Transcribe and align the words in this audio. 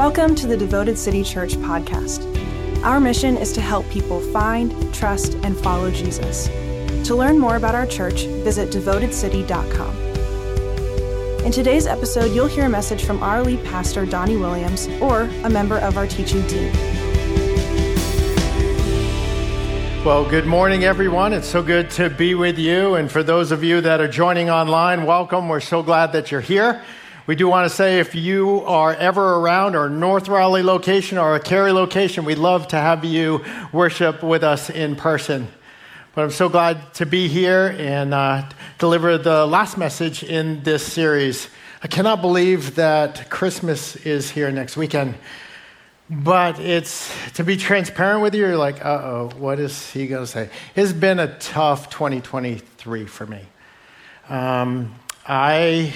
Welcome 0.00 0.34
to 0.36 0.46
the 0.46 0.56
Devoted 0.56 0.96
City 0.96 1.22
Church 1.22 1.56
podcast. 1.56 2.24
Our 2.82 3.00
mission 3.00 3.36
is 3.36 3.52
to 3.52 3.60
help 3.60 3.86
people 3.90 4.18
find, 4.32 4.94
trust, 4.94 5.34
and 5.42 5.54
follow 5.54 5.90
Jesus. 5.90 6.48
To 7.06 7.14
learn 7.14 7.38
more 7.38 7.56
about 7.56 7.74
our 7.74 7.84
church, 7.84 8.24
visit 8.24 8.70
devotedcity.com. 8.70 9.94
In 11.44 11.52
today's 11.52 11.86
episode, 11.86 12.34
you'll 12.34 12.46
hear 12.46 12.64
a 12.64 12.68
message 12.70 13.04
from 13.04 13.22
our 13.22 13.42
lead 13.42 13.62
pastor, 13.66 14.06
Donnie 14.06 14.38
Williams, 14.38 14.88
or 15.02 15.24
a 15.44 15.50
member 15.50 15.76
of 15.80 15.98
our 15.98 16.06
teaching 16.06 16.46
team. 16.46 16.72
Well, 20.02 20.26
good 20.26 20.46
morning, 20.46 20.84
everyone. 20.84 21.34
It's 21.34 21.46
so 21.46 21.62
good 21.62 21.90
to 21.90 22.08
be 22.08 22.34
with 22.34 22.58
you. 22.58 22.94
And 22.94 23.12
for 23.12 23.22
those 23.22 23.52
of 23.52 23.62
you 23.62 23.82
that 23.82 24.00
are 24.00 24.08
joining 24.08 24.48
online, 24.48 25.04
welcome. 25.04 25.50
We're 25.50 25.60
so 25.60 25.82
glad 25.82 26.12
that 26.12 26.30
you're 26.30 26.40
here. 26.40 26.82
We 27.30 27.36
do 27.36 27.46
want 27.46 27.70
to 27.70 27.76
say 27.76 28.00
if 28.00 28.16
you 28.16 28.64
are 28.64 28.92
ever 28.92 29.36
around 29.36 29.76
our 29.76 29.88
North 29.88 30.26
Raleigh 30.26 30.64
location 30.64 31.16
or 31.16 31.36
a 31.36 31.38
Cary 31.38 31.70
location, 31.70 32.24
we'd 32.24 32.38
love 32.38 32.66
to 32.66 32.76
have 32.76 33.04
you 33.04 33.44
worship 33.72 34.24
with 34.24 34.42
us 34.42 34.68
in 34.68 34.96
person. 34.96 35.46
But 36.12 36.22
I'm 36.22 36.32
so 36.32 36.48
glad 36.48 36.92
to 36.94 37.06
be 37.06 37.28
here 37.28 37.72
and 37.78 38.12
uh, 38.12 38.48
deliver 38.80 39.16
the 39.16 39.46
last 39.46 39.78
message 39.78 40.24
in 40.24 40.64
this 40.64 40.84
series. 40.84 41.48
I 41.84 41.86
cannot 41.86 42.20
believe 42.20 42.74
that 42.74 43.30
Christmas 43.30 43.94
is 43.94 44.28
here 44.28 44.50
next 44.50 44.76
weekend. 44.76 45.14
But 46.10 46.58
it's 46.58 47.14
to 47.34 47.44
be 47.44 47.56
transparent 47.56 48.22
with 48.22 48.34
you, 48.34 48.44
you're 48.44 48.56
like, 48.56 48.84
uh 48.84 49.02
oh, 49.04 49.30
what 49.38 49.60
is 49.60 49.88
he 49.92 50.08
going 50.08 50.24
to 50.24 50.26
say? 50.26 50.50
It's 50.74 50.92
been 50.92 51.20
a 51.20 51.38
tough 51.38 51.90
2023 51.90 53.06
for 53.06 53.24
me. 53.24 53.42
Um, 54.28 54.96
I 55.28 55.94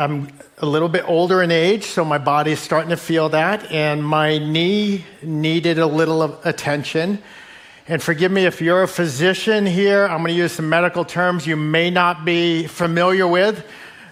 I'm 0.00 0.28
a 0.56 0.64
little 0.64 0.88
bit 0.88 1.04
older 1.06 1.42
in 1.42 1.50
age, 1.50 1.84
so 1.84 2.06
my 2.06 2.16
body 2.16 2.52
is 2.52 2.58
starting 2.58 2.88
to 2.88 2.96
feel 2.96 3.28
that, 3.28 3.70
and 3.70 4.02
my 4.02 4.38
knee 4.38 5.04
needed 5.22 5.78
a 5.78 5.84
little 5.84 6.40
attention. 6.42 7.18
And 7.86 8.02
forgive 8.02 8.32
me 8.32 8.46
if 8.46 8.62
you're 8.62 8.82
a 8.82 8.88
physician 8.88 9.66
here, 9.66 10.06
I'm 10.06 10.20
going 10.20 10.28
to 10.28 10.32
use 10.32 10.52
some 10.52 10.70
medical 10.70 11.04
terms 11.04 11.46
you 11.46 11.56
may 11.56 11.90
not 11.90 12.24
be 12.24 12.66
familiar 12.66 13.26
with. 13.26 13.62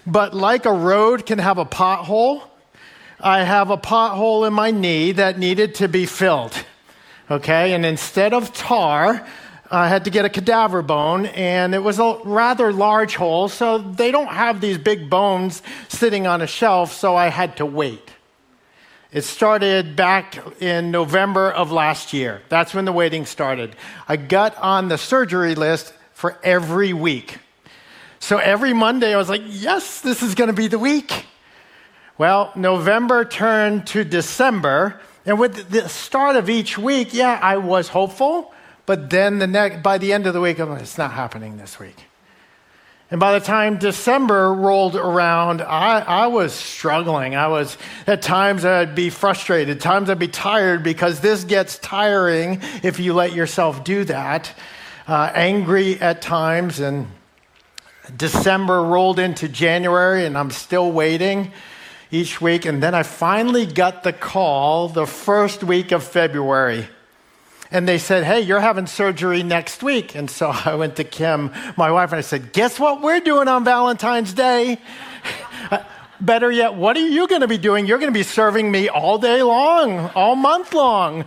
But 0.06 0.34
like 0.34 0.66
a 0.66 0.72
road 0.72 1.24
can 1.24 1.38
have 1.38 1.56
a 1.56 1.64
pothole, 1.64 2.42
I 3.18 3.44
have 3.44 3.70
a 3.70 3.78
pothole 3.78 4.46
in 4.46 4.52
my 4.52 4.70
knee 4.70 5.12
that 5.12 5.38
needed 5.38 5.76
to 5.76 5.88
be 5.88 6.04
filled. 6.04 6.52
Okay, 7.30 7.72
and 7.72 7.86
instead 7.86 8.34
of 8.34 8.52
tar, 8.52 9.26
I 9.70 9.88
had 9.88 10.04
to 10.04 10.10
get 10.10 10.24
a 10.24 10.30
cadaver 10.30 10.80
bone, 10.80 11.26
and 11.26 11.74
it 11.74 11.82
was 11.82 11.98
a 11.98 12.18
rather 12.24 12.72
large 12.72 13.16
hole, 13.16 13.48
so 13.48 13.76
they 13.78 14.10
don't 14.10 14.28
have 14.28 14.62
these 14.62 14.78
big 14.78 15.10
bones 15.10 15.62
sitting 15.88 16.26
on 16.26 16.40
a 16.40 16.46
shelf, 16.46 16.92
so 16.92 17.14
I 17.14 17.28
had 17.28 17.58
to 17.58 17.66
wait. 17.66 18.10
It 19.12 19.22
started 19.22 19.94
back 19.94 20.38
in 20.60 20.90
November 20.90 21.50
of 21.50 21.70
last 21.70 22.12
year. 22.12 22.42
That's 22.48 22.72
when 22.72 22.86
the 22.86 22.92
waiting 22.92 23.26
started. 23.26 23.76
I 24.08 24.16
got 24.16 24.56
on 24.56 24.88
the 24.88 24.98
surgery 24.98 25.54
list 25.54 25.92
for 26.14 26.38
every 26.42 26.92
week. 26.92 27.38
So 28.20 28.38
every 28.38 28.72
Monday, 28.72 29.14
I 29.14 29.16
was 29.16 29.28
like, 29.28 29.42
yes, 29.46 30.00
this 30.00 30.22
is 30.22 30.34
going 30.34 30.48
to 30.48 30.56
be 30.56 30.68
the 30.68 30.78
week. 30.78 31.26
Well, 32.16 32.52
November 32.56 33.24
turned 33.24 33.86
to 33.88 34.02
December, 34.02 35.00
and 35.24 35.38
with 35.38 35.70
the 35.70 35.88
start 35.88 36.36
of 36.36 36.48
each 36.50 36.78
week, 36.78 37.12
yeah, 37.12 37.38
I 37.40 37.58
was 37.58 37.88
hopeful. 37.88 38.52
But 38.88 39.10
then 39.10 39.38
the 39.38 39.46
next, 39.46 39.82
by 39.82 39.98
the 39.98 40.14
end 40.14 40.26
of 40.26 40.32
the 40.32 40.40
week, 40.40 40.58
I'm 40.58 40.70
like, 40.70 40.80
it's 40.80 40.96
not 40.96 41.12
happening 41.12 41.58
this 41.58 41.78
week. 41.78 42.06
And 43.10 43.20
by 43.20 43.38
the 43.38 43.44
time 43.44 43.76
December 43.76 44.54
rolled 44.54 44.96
around, 44.96 45.60
I, 45.60 45.98
I 46.00 46.26
was 46.28 46.54
struggling. 46.54 47.36
I 47.36 47.48
was, 47.48 47.76
at 48.06 48.22
times 48.22 48.64
I'd 48.64 48.94
be 48.94 49.10
frustrated, 49.10 49.76
At 49.76 49.82
times 49.82 50.08
I'd 50.08 50.18
be 50.18 50.26
tired 50.26 50.82
because 50.82 51.20
this 51.20 51.44
gets 51.44 51.76
tiring 51.80 52.62
if 52.82 52.98
you 52.98 53.12
let 53.12 53.34
yourself 53.34 53.84
do 53.84 54.04
that. 54.04 54.54
Uh, 55.06 55.32
angry 55.34 56.00
at 56.00 56.22
times, 56.22 56.80
and 56.80 57.08
December 58.16 58.82
rolled 58.82 59.18
into 59.18 59.50
January, 59.50 60.24
and 60.24 60.38
I'm 60.38 60.50
still 60.50 60.90
waiting 60.90 61.52
each 62.10 62.40
week. 62.40 62.64
And 62.64 62.82
then 62.82 62.94
I 62.94 63.02
finally 63.02 63.66
got 63.66 64.02
the 64.02 64.14
call 64.14 64.88
the 64.88 65.06
first 65.06 65.62
week 65.62 65.92
of 65.92 66.02
February 66.02 66.88
and 67.70 67.86
they 67.86 67.98
said, 67.98 68.24
Hey, 68.24 68.40
you're 68.40 68.60
having 68.60 68.86
surgery 68.86 69.42
next 69.42 69.82
week. 69.82 70.14
And 70.14 70.30
so 70.30 70.48
I 70.64 70.74
went 70.74 70.96
to 70.96 71.04
Kim, 71.04 71.52
my 71.76 71.90
wife, 71.90 72.12
and 72.12 72.18
I 72.18 72.22
said, 72.22 72.52
Guess 72.52 72.78
what 72.78 73.00
we're 73.02 73.20
doing 73.20 73.48
on 73.48 73.64
Valentine's 73.64 74.32
Day? 74.32 74.78
Better 76.20 76.50
yet, 76.50 76.74
what 76.74 76.96
are 76.96 77.06
you 77.06 77.28
going 77.28 77.42
to 77.42 77.48
be 77.48 77.58
doing? 77.58 77.86
You're 77.86 77.98
going 77.98 78.12
to 78.12 78.18
be 78.18 78.24
serving 78.24 78.70
me 78.70 78.88
all 78.88 79.18
day 79.18 79.42
long, 79.42 80.10
all 80.16 80.34
month 80.34 80.74
long. 80.74 81.26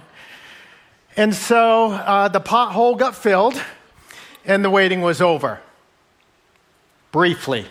And 1.16 1.34
so 1.34 1.92
uh, 1.92 2.28
the 2.28 2.42
pothole 2.42 2.98
got 2.98 3.16
filled, 3.16 3.62
and 4.46 4.66
the 4.66 4.70
waiting 4.70 5.02
was 5.02 5.22
over. 5.22 5.62
Briefly. 7.12 7.68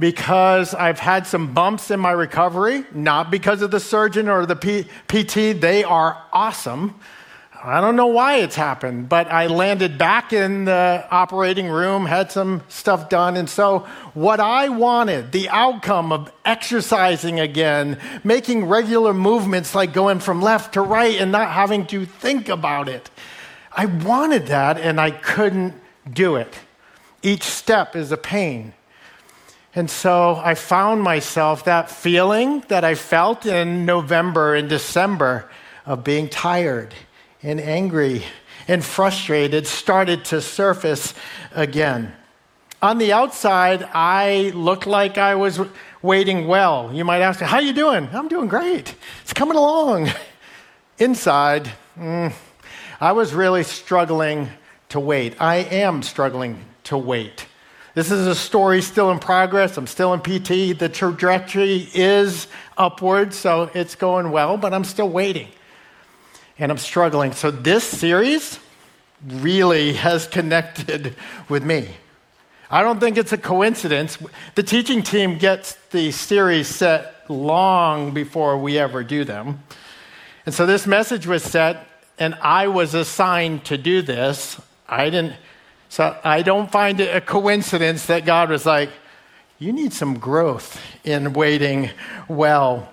Because 0.00 0.74
I've 0.74 0.98
had 0.98 1.26
some 1.26 1.54
bumps 1.54 1.92
in 1.92 2.00
my 2.00 2.10
recovery, 2.10 2.84
not 2.92 3.30
because 3.30 3.62
of 3.62 3.70
the 3.70 3.78
surgeon 3.78 4.28
or 4.28 4.46
the 4.46 4.56
P- 4.56 4.86
PT. 5.06 5.60
They 5.60 5.84
are 5.84 6.20
awesome. 6.32 6.98
I 7.62 7.82
don't 7.82 7.96
know 7.96 8.06
why 8.06 8.36
it's 8.36 8.56
happened, 8.56 9.10
but 9.10 9.30
I 9.30 9.46
landed 9.48 9.98
back 9.98 10.32
in 10.32 10.64
the 10.64 11.06
operating 11.10 11.68
room, 11.68 12.06
had 12.06 12.32
some 12.32 12.62
stuff 12.68 13.10
done. 13.10 13.36
And 13.36 13.50
so, 13.50 13.80
what 14.14 14.40
I 14.40 14.70
wanted, 14.70 15.32
the 15.32 15.50
outcome 15.50 16.10
of 16.10 16.32
exercising 16.46 17.38
again, 17.38 17.98
making 18.24 18.64
regular 18.64 19.12
movements 19.12 19.74
like 19.74 19.92
going 19.92 20.20
from 20.20 20.40
left 20.40 20.72
to 20.74 20.80
right 20.80 21.20
and 21.20 21.30
not 21.30 21.50
having 21.50 21.86
to 21.88 22.06
think 22.06 22.48
about 22.48 22.88
it, 22.88 23.10
I 23.72 23.84
wanted 23.84 24.46
that 24.46 24.78
and 24.78 24.98
I 24.98 25.10
couldn't 25.10 25.74
do 26.10 26.36
it. 26.36 26.60
Each 27.22 27.44
step 27.44 27.94
is 27.94 28.10
a 28.10 28.16
pain. 28.16 28.72
And 29.74 29.88
so 29.88 30.40
I 30.42 30.54
found 30.54 31.02
myself 31.02 31.64
that 31.64 31.90
feeling 31.90 32.64
that 32.68 32.82
I 32.84 32.96
felt 32.96 33.46
in 33.46 33.86
November 33.86 34.56
and 34.56 34.68
December 34.68 35.48
of 35.86 36.02
being 36.02 36.28
tired 36.28 36.92
and 37.42 37.60
angry 37.60 38.24
and 38.66 38.84
frustrated 38.84 39.66
started 39.66 40.24
to 40.26 40.40
surface 40.40 41.14
again. 41.52 42.12
On 42.82 42.98
the 42.98 43.12
outside, 43.12 43.86
I 43.92 44.52
looked 44.54 44.86
like 44.86 45.18
I 45.18 45.34
was 45.34 45.60
waiting 46.02 46.46
well. 46.46 46.90
You 46.92 47.04
might 47.04 47.20
ask 47.20 47.40
me, 47.40 47.46
"How 47.46 47.58
you 47.58 47.72
doing?" 47.72 48.08
I'm 48.12 48.28
doing 48.28 48.48
great. 48.48 48.94
It's 49.22 49.32
coming 49.32 49.56
along. 49.56 50.10
Inside, 50.98 51.70
mm, 51.98 52.32
I 53.00 53.12
was 53.12 53.34
really 53.34 53.64
struggling 53.64 54.48
to 54.88 55.00
wait. 55.00 55.34
I 55.40 55.56
am 55.56 56.02
struggling 56.02 56.64
to 56.84 56.96
wait. 56.96 57.46
This 58.00 58.10
is 58.10 58.26
a 58.26 58.34
story 58.34 58.80
still 58.80 59.10
in 59.10 59.18
progress. 59.18 59.76
I'm 59.76 59.86
still 59.86 60.14
in 60.14 60.20
PT. 60.20 60.78
The 60.78 60.88
trajectory 60.90 61.86
is 61.92 62.46
upward, 62.78 63.34
so 63.34 63.70
it's 63.74 63.94
going 63.94 64.30
well, 64.30 64.56
but 64.56 64.72
I'm 64.72 64.84
still 64.84 65.10
waiting. 65.10 65.48
And 66.58 66.72
I'm 66.72 66.78
struggling. 66.78 67.32
So 67.32 67.50
this 67.50 67.84
series 67.84 68.58
really 69.22 69.92
has 69.92 70.26
connected 70.26 71.14
with 71.50 71.62
me. 71.62 71.90
I 72.70 72.82
don't 72.82 73.00
think 73.00 73.18
it's 73.18 73.32
a 73.32 73.36
coincidence. 73.36 74.16
The 74.54 74.62
teaching 74.62 75.02
team 75.02 75.36
gets 75.36 75.74
the 75.90 76.10
series 76.10 76.68
set 76.68 77.28
long 77.28 78.14
before 78.14 78.56
we 78.56 78.78
ever 78.78 79.04
do 79.04 79.24
them. 79.24 79.62
And 80.46 80.54
so 80.54 80.64
this 80.64 80.86
message 80.86 81.26
was 81.26 81.42
set, 81.42 81.86
and 82.18 82.34
I 82.40 82.68
was 82.68 82.94
assigned 82.94 83.66
to 83.66 83.76
do 83.76 84.00
this. 84.00 84.58
I 84.88 85.10
didn't 85.10 85.34
so 85.90 86.16
I 86.24 86.42
don't 86.42 86.70
find 86.70 87.00
it 87.00 87.14
a 87.14 87.20
coincidence 87.20 88.06
that 88.06 88.24
God 88.24 88.48
was 88.48 88.64
like, 88.64 88.90
you 89.58 89.72
need 89.72 89.92
some 89.92 90.18
growth 90.18 90.80
in 91.04 91.32
waiting 91.32 91.90
well. 92.28 92.88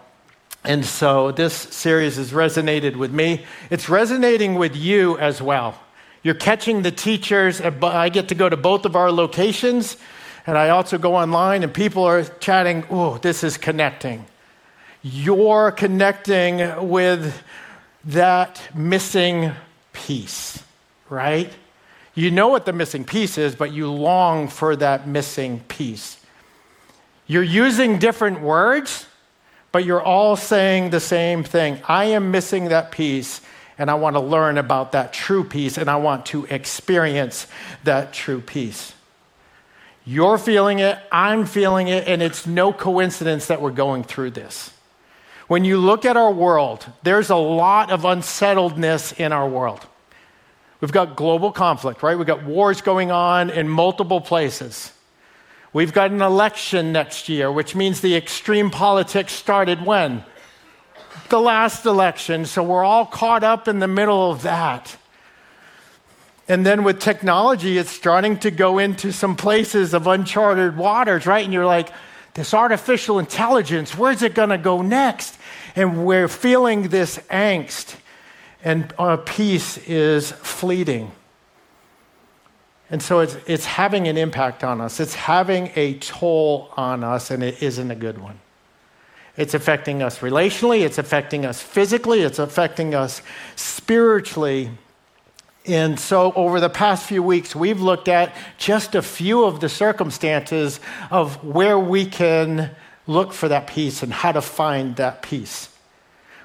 And 0.64 0.84
so 0.84 1.32
this 1.32 1.54
series 1.54 2.18
has 2.18 2.32
resonated 2.32 2.96
with 2.96 3.14
me. 3.14 3.46
It's 3.70 3.88
resonating 3.88 4.56
with 4.56 4.76
you 4.76 5.18
as 5.20 5.42
well. 5.42 5.80
You're 6.24 6.34
catching 6.34 6.82
the 6.82 6.92
teachers. 6.92 7.62
I 7.62 8.10
get 8.10 8.30
to 8.30 8.36
go 8.36 8.50
to 8.50 8.58
both 8.58 8.84
of 8.84 8.96
our 8.96 9.12
locations, 9.12 9.96
and 10.48 10.58
I 10.58 10.70
also 10.70 10.98
go 10.98 11.16
online, 11.16 11.64
and 11.64 11.72
people 11.72 12.04
are 12.04 12.24
chatting. 12.24 12.84
Oh, 12.90 13.20
this 13.20 13.44
is 13.44 13.58
connecting. 13.58 14.26
You're 15.04 15.72
connecting 15.72 16.90
with 16.90 17.44
that 18.06 18.60
missing 18.76 19.52
piece, 19.94 20.64
right? 21.10 21.54
You 22.18 22.32
know 22.32 22.48
what 22.48 22.66
the 22.66 22.74
missing 22.74 23.06
piece 23.06 23.38
is, 23.38 23.54
but 23.54 23.72
you 23.72 23.92
long 23.92 24.48
for 24.48 24.76
that 24.76 25.08
missing 25.08 25.60
piece. 25.68 26.20
You're 27.28 27.44
using 27.44 28.00
different 28.00 28.42
words, 28.42 29.06
but 29.72 29.86
you're 29.86 30.02
all 30.02 30.36
saying 30.36 30.90
the 30.90 31.00
same 31.00 31.44
thing. 31.44 31.80
I 31.88 32.06
am 32.06 32.32
missing 32.32 32.70
that 32.70 32.90
piece, 32.90 33.42
and 33.78 33.92
I 33.92 33.94
want 33.94 34.16
to 34.16 34.20
learn 34.20 34.58
about 34.58 34.94
that 34.94 35.14
true 35.14 35.44
peace, 35.44 35.78
and 35.78 35.92
I 35.92 35.98
want 35.98 36.26
to 36.28 36.46
experience 36.46 37.46
that 37.84 38.14
true 38.14 38.42
peace. 38.42 38.94
You're 40.04 40.40
feeling 40.40 40.80
it, 40.80 40.98
I'm 41.12 41.46
feeling 41.46 41.88
it, 41.88 42.08
and 42.08 42.24
it's 42.24 42.48
no 42.48 42.74
coincidence 42.74 43.46
that 43.46 43.62
we're 43.62 43.70
going 43.70 44.04
through 44.04 44.32
this. 44.32 44.72
When 45.48 45.66
you 45.66 45.78
look 45.78 46.04
at 46.04 46.18
our 46.18 46.32
world, 46.32 46.84
there's 47.04 47.30
a 47.30 47.36
lot 47.36 47.92
of 47.92 48.06
unsettledness 48.06 49.12
in 49.12 49.32
our 49.32 49.48
world. 49.48 49.86
We've 50.80 50.92
got 50.92 51.16
global 51.16 51.52
conflict, 51.52 52.04
right? 52.04 52.18
We've 52.18 52.28
got 52.28 52.44
wars 52.44 52.82
going 52.82 53.12
on 53.12 53.50
in 53.50 53.68
multiple 53.68 54.22
places. 54.22 54.92
We've 55.74 55.94
got 55.94 56.12
an 56.12 56.22
election 56.22 56.92
next 56.92 57.30
year, 57.30 57.52
which 57.52 57.76
means 57.76 58.02
the 58.02 58.16
extreme 58.16 58.70
politics 58.70 59.34
started 59.34 59.86
when? 59.86 60.24
The 61.30 61.40
last 61.40 61.86
election. 61.86 62.46
So 62.46 62.64
we're 62.64 62.84
all 62.84 63.06
caught 63.06 63.44
up 63.44 63.68
in 63.68 63.80
the 63.80 63.88
middle 63.88 64.32
of 64.32 64.44
that. 64.44 64.96
And 66.48 66.66
then 66.66 66.84
with 66.84 67.00
technology, 67.00 67.78
it's 67.78 67.92
starting 67.92 68.38
to 68.40 68.52
go 68.52 68.78
into 68.78 69.12
some 69.12 69.36
places 69.36 69.94
of 69.94 70.08
uncharted 70.08 70.78
waters, 70.78 71.26
right? 71.26 71.44
And 71.44 71.54
you're 71.54 71.66
like, 71.66 71.90
this 72.36 72.54
artificial 72.54 73.20
intelligence, 73.20 73.98
where's 73.98 74.22
it 74.22 74.36
going 74.36 74.50
to 74.50 74.58
go 74.58 74.82
next? 74.82 75.38
And 75.76 76.06
we're 76.06 76.28
feeling 76.28 76.90
this 76.90 77.18
angst, 77.32 77.96
and 78.64 78.94
our 78.98 79.18
peace 79.18 79.78
is 79.80 80.32
fleeting. 80.32 81.12
And 82.90 83.02
so 83.02 83.20
it's, 83.20 83.36
it's 83.48 83.66
having 83.66 84.08
an 84.08 84.18
impact 84.18 84.64
on 84.64 84.80
us. 84.80 85.00
It's 85.00 85.14
having 85.14 85.72
a 85.76 85.96
toll 85.96 86.72
on 86.78 87.04
us, 87.04 87.32
and 87.32 87.44
it 87.44 87.62
isn't 87.62 87.92
a 87.92 87.96
good 87.96 88.18
one. 88.18 88.40
It's 89.36 89.54
affecting 89.54 90.02
us 90.02 90.20
relationally, 90.20 90.82
it's 90.82 90.98
affecting 90.98 91.46
us 91.46 91.62
physically, 91.62 92.22
it's 92.22 92.40
affecting 92.40 92.96
us 92.96 93.22
spiritually. 93.56 94.72
And 95.66 96.00
so, 96.00 96.32
over 96.32 96.60
the 96.60 96.70
past 96.70 97.06
few 97.06 97.22
weeks, 97.22 97.56
we've 97.56 97.82
looked 97.82 98.08
at 98.08 98.36
just 98.58 98.96
a 98.96 99.02
few 99.02 99.44
of 99.44 99.60
the 99.60 99.70
circumstances 99.70 100.80
of 101.12 101.44
where 101.44 101.78
we 101.78 102.06
can 102.06 102.72
look 103.06 103.34
for 103.34 103.50
that 103.50 103.68
peace 103.68 104.02
and 104.02 104.12
how 104.12 104.32
to 104.32 104.42
find 104.42 104.96
that 104.96 105.22
peace. 105.22 105.70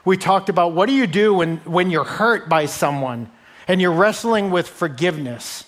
We 0.05 0.17
talked 0.17 0.49
about 0.49 0.73
what 0.73 0.87
do 0.87 0.93
you 0.93 1.07
do 1.07 1.35
when, 1.35 1.59
when 1.59 1.91
you're 1.91 2.05
hurt 2.05 2.49
by 2.49 2.67
someone 2.67 3.31
and 3.69 3.81
you're 3.81 3.93
wrestling 3.93 4.51
with 4.51 4.69
forgiveness? 4.69 5.65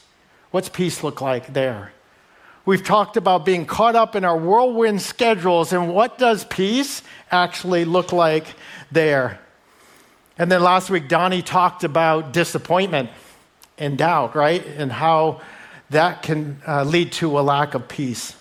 What's 0.51 0.69
peace 0.69 1.05
look 1.05 1.21
like 1.21 1.53
there? 1.53 1.93
We've 2.67 2.83
talked 2.83 3.17
about 3.17 3.45
being 3.45 3.67
caught 3.67 3.95
up 3.95 4.17
in 4.17 4.25
our 4.25 4.37
whirlwind 4.37 5.03
schedules 5.03 5.73
and 5.73 5.93
what 5.93 6.19
does 6.19 6.45
peace 6.45 7.03
actually 7.31 7.85
look 7.85 8.13
like 8.13 8.47
there? 8.91 9.39
And 10.39 10.51
then 10.51 10.63
last 10.63 10.91
week, 10.91 11.09
Donnie 11.09 11.43
talked 11.43 11.85
about 11.85 12.33
disappointment 12.33 13.11
and 13.79 13.97
doubt, 13.97 14.35
right? 14.35 14.67
And 14.67 14.91
how 14.91 15.43
that 15.91 16.23
can 16.23 16.61
uh, 16.67 16.83
lead 16.85 17.13
to 17.13 17.39
a 17.39 17.43
lack 17.43 17.75
of 17.75 17.87
peace. 17.87 18.35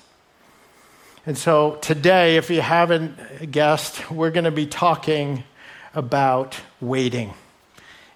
And 1.26 1.38
so 1.38 1.78
today, 1.82 2.38
if 2.38 2.50
you 2.50 2.62
haven't 2.62 3.52
guessed, 3.52 4.10
we're 4.10 4.32
going 4.32 4.46
to 4.46 4.52
be 4.52 4.66
talking 4.66 5.44
about 5.94 6.60
waiting 6.82 7.34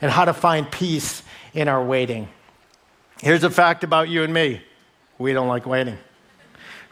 and 0.02 0.12
how 0.12 0.26
to 0.26 0.34
find 0.34 0.70
peace 0.72 1.24
in 1.54 1.68
our 1.68 1.84
waiting. 1.84 2.28
Here's 3.22 3.44
a 3.44 3.50
fact 3.50 3.84
about 3.84 4.10
you 4.10 4.24
and 4.24 4.34
me 4.34 4.62
we 5.18 5.34
don't 5.34 5.48
like 5.48 5.66
waiting, 5.66 5.98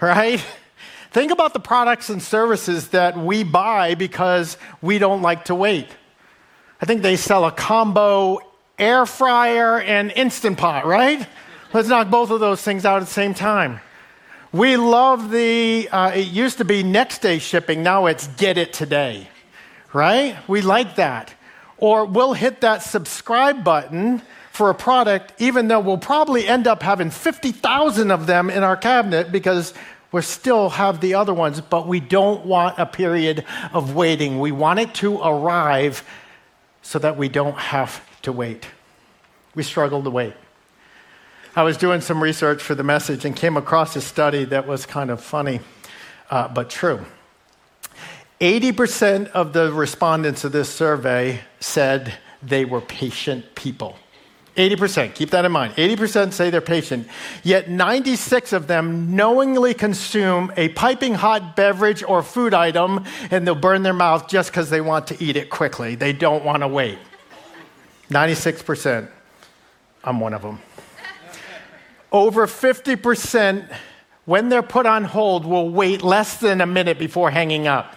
right? 0.02 0.44
Think 1.12 1.32
about 1.32 1.54
the 1.54 1.60
products 1.60 2.10
and 2.10 2.22
services 2.22 2.90
that 2.90 3.18
we 3.18 3.44
buy 3.44 3.96
because 3.96 4.58
we 4.82 5.00
don't 5.00 5.22
like 5.22 5.46
to 5.46 5.56
wait. 5.56 5.88
I 6.82 6.86
think 6.86 7.04
they 7.04 7.16
sell 7.16 7.46
a 7.46 7.52
combo 7.52 8.40
air 8.78 9.06
fryer 9.06 9.80
and 9.80 10.12
Instant 10.12 10.58
Pot, 10.58 10.86
right? 10.86 11.26
Let's 11.74 11.88
knock 11.88 12.10
both 12.10 12.32
of 12.32 12.42
those 12.42 12.62
things 12.62 12.86
out 12.86 12.98
at 12.98 13.08
the 13.08 13.14
same 13.14 13.34
time. 13.34 13.80
We 14.52 14.78
love 14.78 15.32
the, 15.32 15.90
uh, 15.90 16.12
it 16.12 16.28
used 16.28 16.58
to 16.58 16.66
be 16.66 16.84
next 16.84 17.20
day 17.20 17.40
shipping, 17.40 17.84
now 17.84 18.08
it's 18.08 18.28
get 18.28 18.58
it 18.58 18.74
today, 18.74 19.30
right? 19.96 20.38
We 20.50 20.62
like 20.62 20.98
that. 20.98 21.34
Or 21.78 22.06
we'll 22.06 22.34
hit 22.34 22.62
that 22.62 22.84
subscribe 22.84 23.64
button 23.64 24.22
for 24.52 24.70
a 24.70 24.76
product, 24.76 25.34
even 25.42 25.70
though 25.70 25.80
we'll 25.80 25.98
probably 25.98 26.48
end 26.48 26.68
up 26.68 26.84
having 26.84 27.10
50,000 27.10 28.12
of 28.12 28.28
them 28.28 28.50
in 28.50 28.62
our 28.62 28.76
cabinet 28.76 29.32
because 29.32 29.74
we 30.12 30.22
still 30.22 30.70
have 30.70 31.00
the 31.00 31.14
other 31.14 31.34
ones, 31.34 31.62
but 31.62 31.88
we 31.88 32.02
don't 32.02 32.46
want 32.46 32.78
a 32.78 32.86
period 32.86 33.46
of 33.74 33.96
waiting. 33.96 34.40
We 34.40 34.52
want 34.52 34.80
it 34.80 34.94
to 34.96 35.22
arrive 35.22 36.04
so 36.82 37.00
that 37.00 37.18
we 37.18 37.30
don't 37.30 37.58
have 37.58 38.02
to 38.24 38.34
wait. 38.34 38.68
We 39.56 39.64
struggle 39.64 40.04
to 40.04 40.10
wait. 40.10 40.34
I 41.56 41.64
was 41.64 41.78
doing 41.78 42.02
some 42.02 42.22
research 42.22 42.62
for 42.62 42.76
the 42.76 42.84
message 42.84 43.24
and 43.24 43.34
came 43.34 43.56
across 43.56 43.96
a 43.96 44.02
study 44.02 44.44
that 44.46 44.68
was 44.68 44.86
kind 44.86 45.10
of 45.10 45.22
funny, 45.22 45.62
uh, 46.30 46.50
but 46.50 46.70
true. 46.70 47.06
80% 48.40 49.28
of 49.32 49.54
the 49.54 49.72
respondents 49.72 50.44
of 50.44 50.52
this 50.52 50.70
survey 50.70 51.42
said 51.60 52.18
they 52.44 52.66
were 52.66 52.82
patient 52.82 53.56
people. 53.56 53.98
80%, 54.56 55.16
keep 55.16 55.32
that 55.32 55.44
in 55.44 55.52
mind. 55.52 55.74
80% 55.76 56.32
say 56.32 56.50
they're 56.50 56.62
patient, 56.62 57.08
yet 57.44 57.70
96 57.70 58.54
of 58.54 58.68
them 58.68 59.16
knowingly 59.16 59.74
consume 59.74 60.52
a 60.56 60.70
piping 60.70 61.14
hot 61.14 61.58
beverage 61.58 62.04
or 62.04 62.24
food 62.24 62.54
item 62.54 63.04
and 63.32 63.46
they'll 63.46 63.54
burn 63.54 63.84
their 63.84 63.94
mouth 63.94 64.30
just 64.30 64.52
because 64.52 64.70
they 64.70 64.80
want 64.80 65.08
to 65.08 65.24
eat 65.24 65.36
it 65.36 65.50
quickly. 65.50 65.96
They 65.96 66.14
don't 66.14 66.46
want 66.46 66.62
to 66.62 66.70
wait. 66.70 67.00
96%. 68.10 69.10
I'm 70.04 70.20
one 70.20 70.34
of 70.34 70.42
them. 70.42 70.60
Over 72.12 72.48
50%, 72.48 73.76
when 74.24 74.48
they're 74.48 74.64
put 74.64 74.86
on 74.86 75.04
hold, 75.04 75.46
will 75.46 75.70
wait 75.70 76.02
less 76.02 76.38
than 76.38 76.62
a 76.62 76.66
minute 76.66 76.98
before 76.98 77.30
hanging 77.30 77.68
up. 77.68 77.95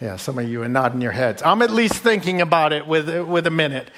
Yeah, 0.00 0.16
some 0.16 0.38
of 0.38 0.46
you 0.46 0.62
are 0.62 0.68
nodding 0.68 1.00
your 1.00 1.12
heads. 1.12 1.42
I'm 1.42 1.62
at 1.62 1.70
least 1.70 1.94
thinking 1.94 2.42
about 2.42 2.74
it 2.74 2.86
with, 2.86 3.08
with 3.26 3.46
a 3.46 3.50
minute. 3.50 3.90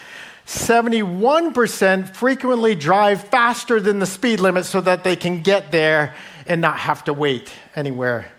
71% 0.47 2.15
frequently 2.15 2.75
drive 2.77 3.25
faster 3.25 3.81
than 3.81 3.99
the 3.99 4.07
speed 4.07 4.39
limit 4.39 4.65
so 4.65 4.81
that 4.81 5.03
they 5.03 5.17
can 5.17 5.43
get 5.43 5.73
there 5.73 6.15
and 6.47 6.61
not 6.61 6.79
have 6.79 7.03
to 7.05 7.13
wait 7.13 7.53
anywhere. 7.75 8.31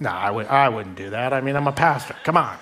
No, 0.00 0.10
I, 0.10 0.30
would, 0.30 0.46
I 0.46 0.70
wouldn't 0.70 0.96
do 0.96 1.10
that. 1.10 1.34
I 1.34 1.42
mean, 1.42 1.56
I'm 1.56 1.68
a 1.68 1.72
pastor. 1.72 2.16
Come 2.24 2.38
on. 2.38 2.56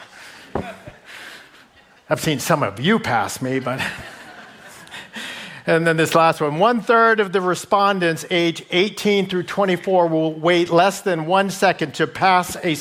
I've 2.10 2.20
seen 2.20 2.40
some 2.40 2.64
of 2.64 2.80
you 2.80 2.98
pass 2.98 3.40
me, 3.40 3.60
but. 3.60 3.80
and 5.66 5.86
then 5.86 5.96
this 5.96 6.16
last 6.16 6.40
one 6.40 6.58
one 6.58 6.80
third 6.80 7.20
of 7.20 7.32
the 7.32 7.40
respondents 7.40 8.26
age 8.30 8.66
18 8.72 9.28
through 9.28 9.44
24 9.44 10.08
will 10.08 10.34
wait 10.34 10.68
less 10.68 11.00
than 11.02 11.26
one 11.26 11.48
second 11.48 11.94
to 11.94 12.08
pass 12.08 12.56
a 12.56 12.74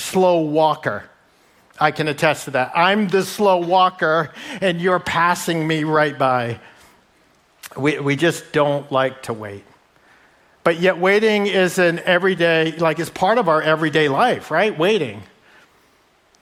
slow 0.00 0.40
walker. 0.40 1.04
I 1.78 1.92
can 1.92 2.08
attest 2.08 2.44
to 2.44 2.50
that. 2.52 2.72
I'm 2.74 3.08
the 3.08 3.24
slow 3.24 3.58
walker, 3.58 4.32
and 4.60 4.80
you're 4.80 4.98
passing 4.98 5.66
me 5.66 5.84
right 5.84 6.18
by. 6.18 6.60
We, 7.76 7.98
we 8.00 8.16
just 8.16 8.52
don't 8.52 8.90
like 8.92 9.22
to 9.24 9.32
wait. 9.32 9.64
But 10.62 10.80
yet, 10.80 10.98
waiting 10.98 11.46
is 11.46 11.78
an 11.78 12.00
everyday, 12.00 12.72
like 12.72 12.98
it's 12.98 13.08
part 13.08 13.38
of 13.38 13.48
our 13.48 13.62
everyday 13.62 14.08
life, 14.08 14.50
right? 14.50 14.76
Waiting. 14.76 15.22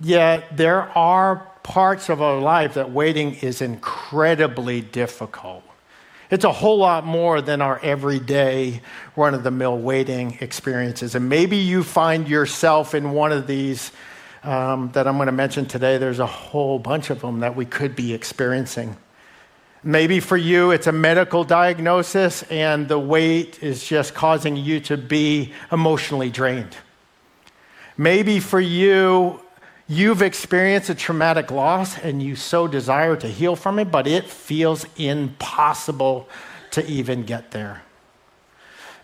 Yet, 0.00 0.56
there 0.56 0.82
are 0.96 1.46
parts 1.62 2.08
of 2.08 2.20
our 2.22 2.40
life 2.40 2.74
that 2.74 2.90
waiting 2.90 3.34
is 3.34 3.60
incredibly 3.62 4.80
difficult. 4.80 5.62
It's 6.30 6.44
a 6.44 6.52
whole 6.52 6.76
lot 6.76 7.06
more 7.06 7.40
than 7.40 7.62
our 7.62 7.80
everyday 7.82 8.82
run 9.16 9.32
of 9.32 9.44
the 9.44 9.50
mill 9.50 9.78
waiting 9.78 10.36
experiences. 10.40 11.14
And 11.14 11.28
maybe 11.28 11.56
you 11.56 11.82
find 11.82 12.28
yourself 12.28 12.94
in 12.94 13.12
one 13.12 13.32
of 13.32 13.46
these 13.46 13.92
um, 14.42 14.90
that 14.92 15.08
I'm 15.08 15.16
going 15.16 15.26
to 15.26 15.32
mention 15.32 15.64
today. 15.64 15.96
There's 15.96 16.18
a 16.18 16.26
whole 16.26 16.78
bunch 16.78 17.08
of 17.08 17.22
them 17.22 17.40
that 17.40 17.56
we 17.56 17.64
could 17.64 17.96
be 17.96 18.12
experiencing. 18.12 18.96
Maybe 19.82 20.20
for 20.20 20.36
you, 20.36 20.70
it's 20.70 20.86
a 20.86 20.92
medical 20.92 21.44
diagnosis, 21.44 22.42
and 22.44 22.88
the 22.88 22.98
wait 22.98 23.62
is 23.62 23.82
just 23.82 24.12
causing 24.12 24.56
you 24.56 24.80
to 24.80 24.96
be 24.96 25.52
emotionally 25.72 26.30
drained. 26.30 26.76
Maybe 27.96 28.38
for 28.38 28.60
you, 28.60 29.40
You've 29.90 30.20
experienced 30.20 30.90
a 30.90 30.94
traumatic 30.94 31.50
loss 31.50 31.96
and 31.96 32.22
you 32.22 32.36
so 32.36 32.68
desire 32.68 33.16
to 33.16 33.26
heal 33.26 33.56
from 33.56 33.78
it, 33.78 33.90
but 33.90 34.06
it 34.06 34.28
feels 34.28 34.84
impossible 34.96 36.28
to 36.72 36.86
even 36.86 37.22
get 37.22 37.52
there. 37.52 37.82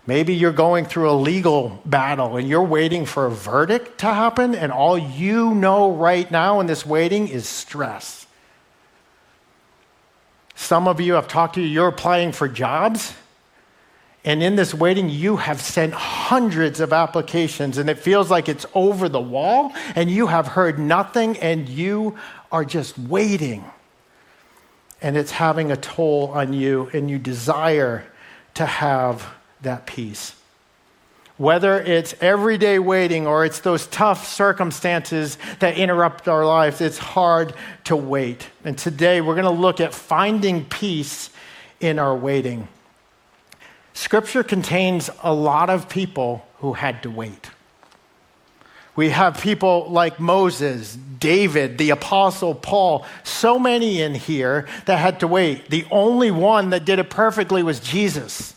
Maybe 0.05 0.35
you're 0.35 0.51
going 0.51 0.85
through 0.85 1.09
a 1.09 1.17
legal 1.17 1.81
battle 1.85 2.37
and 2.37 2.47
you're 2.47 2.61
waiting 2.61 3.07
for 3.07 3.25
a 3.25 3.31
verdict 3.31 3.97
to 3.99 4.13
happen, 4.13 4.53
and 4.53 4.71
all 4.71 4.95
you 4.95 5.55
know 5.55 5.91
right 5.91 6.29
now 6.29 6.59
in 6.59 6.67
this 6.67 6.85
waiting 6.85 7.27
is 7.27 7.49
stress. 7.49 8.27
Some 10.53 10.87
of 10.87 11.01
you 11.01 11.13
have 11.13 11.27
talked 11.27 11.55
to 11.55 11.61
you, 11.61 11.67
you're 11.67 11.87
applying 11.87 12.31
for 12.31 12.47
jobs 12.47 13.15
and 14.25 14.41
in 14.41 14.55
this 14.55 14.73
waiting, 14.73 15.07
you 15.07 15.37
have 15.37 15.61
sent 15.61 15.93
hundreds 15.93 16.79
of 16.79 16.91
applications, 16.91 17.77
and 17.77 17.89
it 17.91 17.99
feels 17.99 18.31
like 18.31 18.49
it's 18.49 18.65
over 18.73 19.07
the 19.07 19.21
wall, 19.21 19.71
and 19.95 20.09
you 20.09 20.25
have 20.25 20.47
heard 20.47 20.79
nothing, 20.79 21.37
and 21.37 21.69
you 21.69 22.17
are 22.51 22.65
just 22.65 22.97
waiting. 22.97 23.63
And 24.99 25.15
it's 25.15 25.29
having 25.29 25.71
a 25.71 25.77
toll 25.77 26.31
on 26.33 26.53
you, 26.53 26.89
and 26.91 27.07
you 27.07 27.19
desire 27.19 28.03
to 28.55 28.65
have 28.65 29.31
that 29.61 29.85
peace. 29.85 30.35
Whether 31.37 31.79
it's 31.79 32.15
everyday 32.19 32.79
waiting 32.79 33.27
or 33.27 33.45
it's 33.45 33.59
those 33.59 33.85
tough 33.87 34.25
circumstances 34.25 35.37
that 35.59 35.77
interrupt 35.77 36.27
our 36.27 36.45
lives, 36.45 36.81
it's 36.81 36.97
hard 36.97 37.53
to 37.83 37.95
wait. 37.95 38.49
And 38.63 38.75
today 38.75 39.21
we're 39.21 39.35
going 39.35 39.43
to 39.43 39.51
look 39.51 39.81
at 39.81 39.93
finding 39.93 40.65
peace 40.65 41.29
in 41.79 41.99
our 41.99 42.15
waiting. 42.15 42.69
Scripture 43.95 44.43
contains 44.43 45.09
a 45.23 45.33
lot 45.33 45.69
of 45.69 45.87
people 45.87 46.45
who 46.59 46.73
had 46.73 47.01
to 47.01 47.09
wait. 47.09 47.49
We 48.93 49.09
have 49.09 49.41
people 49.41 49.87
like 49.89 50.19
Moses, 50.19 50.97
David, 51.19 51.77
the 51.77 51.89
Apostle 51.91 52.53
Paul, 52.53 53.05
so 53.23 53.57
many 53.57 54.01
in 54.01 54.13
here 54.13 54.67
that 54.85 54.97
had 54.97 55.21
to 55.21 55.27
wait. 55.27 55.69
The 55.69 55.85
only 55.89 56.29
one 56.29 56.69
that 56.71 56.83
did 56.83 56.99
it 56.99 57.09
perfectly 57.09 57.63
was 57.63 57.79
Jesus. 57.79 58.53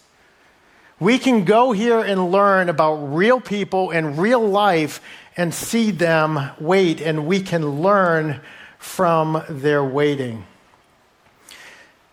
We 0.99 1.19
can 1.19 1.45
go 1.45 1.71
here 1.71 2.01
and 2.01 2.33
learn 2.33 2.69
about 2.69 2.95
real 2.97 3.41
people 3.41 3.91
in 3.93 4.17
real 4.17 4.47
life 4.47 5.01
and 5.37 5.55
see 5.55 5.93
them 5.93 6.51
wait, 6.59 7.01
and 7.01 7.27
we 7.27 7.43
can 7.43 7.81
learn 7.81 8.41
from 8.81 9.45
their 9.49 9.85
waiting. 9.85 10.45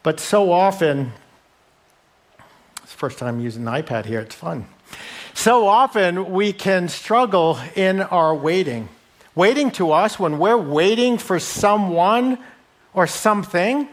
But 0.03 0.19
so 0.19 0.51
often, 0.51 1.13
first 2.95 3.19
time 3.19 3.39
using 3.39 3.67
an 3.67 3.73
iPad 3.73 4.05
here, 4.05 4.19
it's 4.19 4.35
fun. 4.35 4.65
So 5.33 5.67
often 5.67 6.31
we 6.31 6.53
can 6.53 6.87
struggle 6.87 7.59
in 7.75 8.01
our 8.01 8.33
waiting. 8.33 8.89
Waiting 9.35 9.69
to 9.71 9.91
us, 9.91 10.17
when 10.17 10.39
we're 10.39 10.57
waiting 10.57 11.17
for 11.17 11.39
someone 11.39 12.39
or 12.93 13.05
something, 13.05 13.89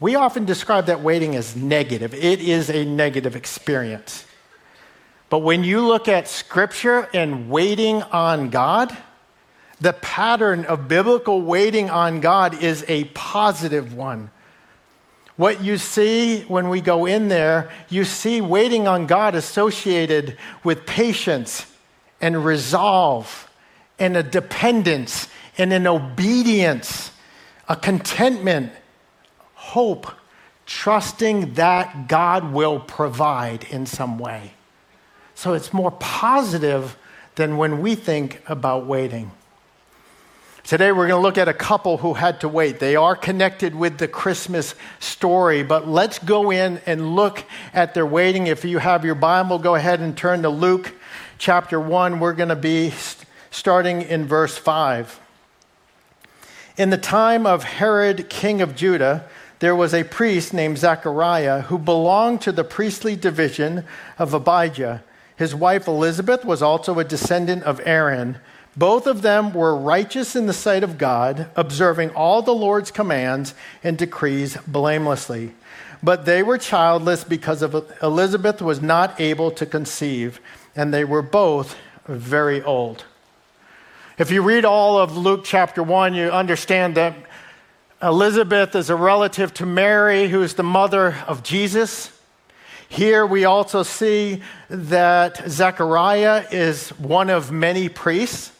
we 0.00 0.16
often 0.16 0.44
describe 0.44 0.86
that 0.86 1.00
waiting 1.00 1.36
as 1.36 1.54
negative. 1.54 2.12
It 2.14 2.40
is 2.40 2.68
a 2.68 2.84
negative 2.84 3.36
experience. 3.36 4.26
But 5.30 5.38
when 5.38 5.64
you 5.64 5.80
look 5.80 6.08
at 6.08 6.28
Scripture 6.28 7.08
and 7.14 7.48
waiting 7.48 8.02
on 8.02 8.50
God, 8.50 8.96
the 9.80 9.92
pattern 9.92 10.64
of 10.64 10.88
biblical 10.88 11.42
waiting 11.42 11.90
on 11.90 12.20
God 12.20 12.62
is 12.62 12.84
a 12.88 13.04
positive 13.04 13.94
one. 13.94 14.30
What 15.36 15.62
you 15.64 15.78
see 15.78 16.42
when 16.42 16.68
we 16.68 16.80
go 16.80 17.06
in 17.06 17.28
there, 17.28 17.70
you 17.88 18.04
see 18.04 18.40
waiting 18.40 18.86
on 18.86 19.06
God 19.06 19.34
associated 19.34 20.36
with 20.62 20.86
patience 20.86 21.66
and 22.20 22.44
resolve 22.44 23.50
and 23.98 24.16
a 24.16 24.22
dependence 24.22 25.28
and 25.58 25.72
an 25.72 25.86
obedience, 25.86 27.10
a 27.68 27.74
contentment 27.76 28.72
hope, 29.54 30.06
trusting 30.66 31.54
that 31.54 32.08
God 32.08 32.52
will 32.52 32.78
provide 32.78 33.64
in 33.64 33.86
some 33.86 34.18
way. 34.18 34.52
So 35.34 35.52
it's 35.52 35.72
more 35.72 35.90
positive 35.90 36.96
than 37.34 37.56
when 37.56 37.82
we 37.82 37.96
think 37.96 38.40
about 38.46 38.86
waiting. 38.86 39.32
Today, 40.64 40.92
we're 40.92 41.06
going 41.06 41.18
to 41.20 41.22
look 41.22 41.36
at 41.36 41.46
a 41.46 41.52
couple 41.52 41.98
who 41.98 42.14
had 42.14 42.40
to 42.40 42.48
wait. 42.48 42.80
They 42.80 42.96
are 42.96 43.14
connected 43.14 43.74
with 43.74 43.98
the 43.98 44.08
Christmas 44.08 44.74
story, 44.98 45.62
but 45.62 45.86
let's 45.86 46.18
go 46.18 46.50
in 46.50 46.80
and 46.86 47.14
look 47.14 47.44
at 47.74 47.92
their 47.92 48.06
waiting. 48.06 48.46
If 48.46 48.64
you 48.64 48.78
have 48.78 49.04
your 49.04 49.14
Bible, 49.14 49.58
go 49.58 49.74
ahead 49.74 50.00
and 50.00 50.16
turn 50.16 50.40
to 50.40 50.48
Luke 50.48 50.94
chapter 51.36 51.78
1. 51.78 52.18
We're 52.18 52.32
going 52.32 52.48
to 52.48 52.56
be 52.56 52.94
starting 53.50 54.00
in 54.00 54.24
verse 54.24 54.56
5. 54.56 55.20
In 56.78 56.88
the 56.88 56.96
time 56.96 57.44
of 57.44 57.64
Herod, 57.64 58.30
king 58.30 58.62
of 58.62 58.74
Judah, 58.74 59.28
there 59.58 59.76
was 59.76 59.92
a 59.92 60.02
priest 60.02 60.54
named 60.54 60.78
Zechariah 60.78 61.60
who 61.60 61.76
belonged 61.76 62.40
to 62.40 62.52
the 62.52 62.64
priestly 62.64 63.16
division 63.16 63.84
of 64.18 64.32
Abijah. 64.32 65.04
His 65.36 65.54
wife 65.54 65.86
Elizabeth 65.86 66.42
was 66.42 66.62
also 66.62 66.98
a 66.98 67.04
descendant 67.04 67.64
of 67.64 67.82
Aaron. 67.84 68.38
Both 68.76 69.06
of 69.06 69.22
them 69.22 69.52
were 69.52 69.76
righteous 69.76 70.34
in 70.34 70.46
the 70.46 70.52
sight 70.52 70.82
of 70.82 70.98
God, 70.98 71.48
observing 71.54 72.10
all 72.10 72.42
the 72.42 72.54
Lord's 72.54 72.90
commands 72.90 73.54
and 73.84 73.96
decrees 73.96 74.56
blamelessly. 74.66 75.52
But 76.02 76.24
they 76.24 76.42
were 76.42 76.58
childless 76.58 77.24
because 77.24 77.62
of 77.62 77.90
Elizabeth 78.02 78.60
was 78.60 78.82
not 78.82 79.20
able 79.20 79.50
to 79.52 79.64
conceive, 79.64 80.40
and 80.74 80.92
they 80.92 81.04
were 81.04 81.22
both 81.22 81.76
very 82.06 82.62
old. 82.62 83.04
If 84.18 84.30
you 84.30 84.42
read 84.42 84.64
all 84.64 84.98
of 84.98 85.16
Luke 85.16 85.44
chapter 85.44 85.82
1, 85.82 86.14
you 86.14 86.28
understand 86.30 86.96
that 86.96 87.14
Elizabeth 88.02 88.74
is 88.74 88.90
a 88.90 88.96
relative 88.96 89.54
to 89.54 89.66
Mary, 89.66 90.28
who 90.28 90.42
is 90.42 90.54
the 90.54 90.62
mother 90.62 91.16
of 91.26 91.42
Jesus. 91.42 92.10
Here 92.88 93.24
we 93.24 93.44
also 93.44 93.82
see 93.82 94.42
that 94.68 95.48
Zechariah 95.48 96.46
is 96.50 96.90
one 96.90 97.30
of 97.30 97.50
many 97.50 97.88
priests. 97.88 98.52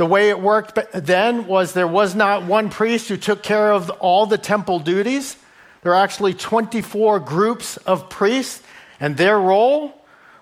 The 0.00 0.06
way 0.06 0.30
it 0.30 0.40
worked 0.40 0.78
then 0.94 1.46
was 1.46 1.74
there 1.74 1.86
was 1.86 2.14
not 2.14 2.46
one 2.46 2.70
priest 2.70 3.10
who 3.10 3.18
took 3.18 3.42
care 3.42 3.70
of 3.70 3.90
all 4.00 4.24
the 4.24 4.38
temple 4.38 4.78
duties. 4.78 5.36
There 5.82 5.92
are 5.92 6.02
actually 6.02 6.32
24 6.32 7.20
groups 7.20 7.76
of 7.76 8.08
priests, 8.08 8.62
and 8.98 9.18
their 9.18 9.38
role 9.38 9.92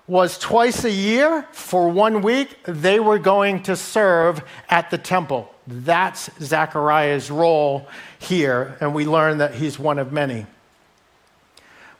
was 0.07 0.39
twice 0.39 0.85
a 0.85 0.89
year 0.89 1.45
for 1.51 1.89
one 1.89 2.21
week, 2.21 2.57
they 2.63 3.01
were 3.01 3.19
going 3.19 3.63
to 3.63 3.75
serve 3.75 4.41
at 4.69 4.91
the 4.91 4.97
temple. 4.97 5.53
That's 5.67 6.29
Zechariah's 6.39 7.29
role 7.29 7.85
here, 8.17 8.77
and 8.79 8.95
we 8.95 9.05
learn 9.05 9.39
that 9.39 9.55
he's 9.55 9.77
one 9.77 9.99
of 9.99 10.13
many. 10.13 10.45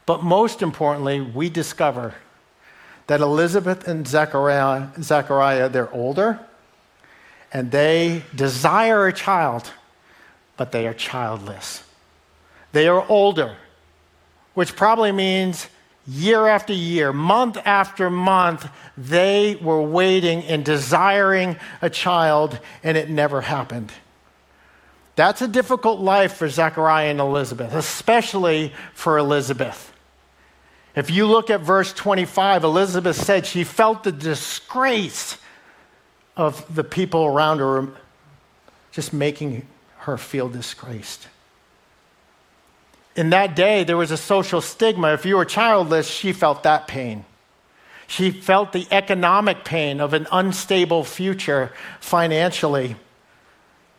But 0.06 0.24
most 0.24 0.62
importantly, 0.62 1.20
we 1.20 1.50
discover 1.50 2.16
that 3.08 3.20
Elizabeth 3.20 3.86
and 3.86 4.08
Zechariah, 4.08 4.88
Zechariah, 5.02 5.68
they're 5.68 5.92
older, 5.92 6.40
and 7.52 7.72
they 7.72 8.24
desire 8.36 9.08
a 9.08 9.14
child, 9.14 9.72
but 10.58 10.72
they 10.72 10.88
are 10.88 10.94
childless. 10.94 11.84
They 12.72 12.88
are 12.88 13.06
older, 13.10 13.56
which 14.54 14.76
probably 14.76 15.12
means 15.12 15.68
year 16.08 16.48
after 16.48 16.74
year, 16.74 17.14
month 17.14 17.58
after 17.66 18.10
month, 18.10 18.68
they 18.98 19.56
were 19.62 19.82
waiting 19.82 20.44
and 20.44 20.66
desiring 20.66 21.56
a 21.82 21.90
child, 21.90 22.60
and 22.84 22.98
it 22.98 23.10
never 23.10 23.42
happened. 23.42 23.92
That's 25.16 25.42
a 25.42 25.48
difficult 25.48 26.00
life 26.00 26.34
for 26.34 26.48
Zechariah 26.48 27.10
and 27.10 27.20
Elizabeth, 27.20 27.74
especially 27.74 28.74
for 28.94 29.18
Elizabeth. 29.18 29.92
If 30.96 31.12
you 31.12 31.26
look 31.26 31.50
at 31.50 31.62
verse 31.62 31.94
25, 31.94 32.64
Elizabeth 32.64 33.16
said 33.16 33.46
she 33.46 33.64
felt 33.64 34.04
the 34.04 34.12
disgrace 34.12 35.38
of 36.40 36.74
the 36.74 36.84
people 36.84 37.26
around 37.26 37.60
her 37.60 37.88
just 38.92 39.14
making 39.14 39.68
her 40.00 40.18
feel 40.18 40.50
disgraced 40.50 41.28
in 43.20 43.32
that 43.32 43.54
day, 43.54 43.84
there 43.84 43.98
was 43.98 44.12
a 44.12 44.18
social 44.18 44.62
stigma. 44.62 45.14
If 45.14 45.26
you 45.26 45.36
were 45.36 45.44
childless, 45.44 46.08
she 46.08 46.32
felt 46.32 46.64
that 46.64 46.88
pain. 46.88 47.26
She 48.08 48.32
felt 48.32 48.72
the 48.72 48.88
economic 48.92 49.66
pain 49.66 50.00
of 50.00 50.14
an 50.14 50.26
unstable 50.32 51.04
future 51.04 51.74
financially. 52.00 52.96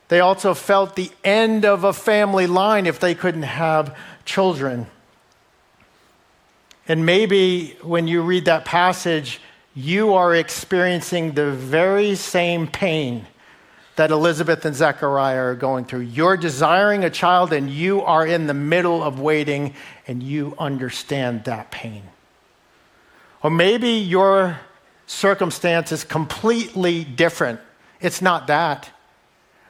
They 0.09 0.21
also 0.21 0.55
felt 0.55 0.97
the 0.97 1.11
end 1.23 1.67
of 1.67 1.85
a 1.85 1.93
family 1.93 2.47
line 2.47 2.87
if 2.87 2.99
they 2.99 3.15
couldn't 3.15 3.43
have 3.43 3.95
children. 4.25 4.87
And 6.89 7.05
maybe 7.05 7.77
when 7.83 8.09
you 8.09 8.23
read 8.23 8.47
that 8.47 8.65
passage, 8.65 9.39
you 9.75 10.15
are 10.15 10.35
experiencing 10.35 11.33
the 11.33 11.51
very 11.53 12.15
same 12.15 12.67
pain 12.67 13.27
that 13.97 14.11
Elizabeth 14.11 14.65
and 14.65 14.75
Zechariah 14.75 15.39
are 15.39 15.55
going 15.55 15.85
through. 15.85 16.01
You're 16.01 16.37
desiring 16.37 17.05
a 17.05 17.11
child 17.11 17.53
and 17.53 17.69
you 17.69 18.03
are 18.03 18.27
in 18.27 18.47
the 18.47 18.55
middle 18.55 19.03
of 19.03 19.21
waiting 19.21 19.75
and 20.07 20.23
you 20.23 20.55
understand 20.59 21.45
that 21.45 21.71
pain. 21.71 22.03
Or 23.43 23.51
maybe 23.51 23.91
your 23.91 24.59
circumstance 25.07 25.93
is 25.93 26.05
completely 26.05 27.05
different. 27.05 27.61
It's 28.01 28.23
not 28.23 28.47
that. 28.47 28.91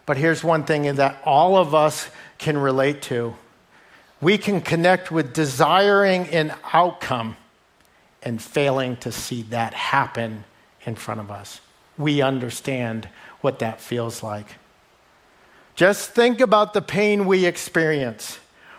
But 0.06 0.16
here's 0.16 0.42
one 0.42 0.64
thing 0.64 0.94
that 0.96 1.20
all 1.24 1.56
of 1.56 1.74
us 1.74 2.08
can 2.38 2.56
relate 2.56 3.02
to 3.02 3.34
we 4.20 4.36
can 4.36 4.60
connect 4.60 5.10
with 5.10 5.32
desiring 5.32 6.26
an 6.28 6.52
outcome 6.72 7.36
and 8.22 8.40
failing 8.40 8.96
to 8.98 9.12
see 9.12 9.42
that 9.42 9.74
happen 9.74 10.44
in 10.84 10.94
front 10.94 11.20
of 11.20 11.30
us. 11.30 11.60
We 11.96 12.22
understand 12.22 13.08
what 13.40 13.58
that 13.60 13.80
feels 13.80 14.22
like. 14.22 14.46
Just 15.74 16.10
think 16.10 16.40
about 16.40 16.74
the 16.74 16.82
pain 16.82 17.26
we 17.26 17.46
experience 17.46 18.38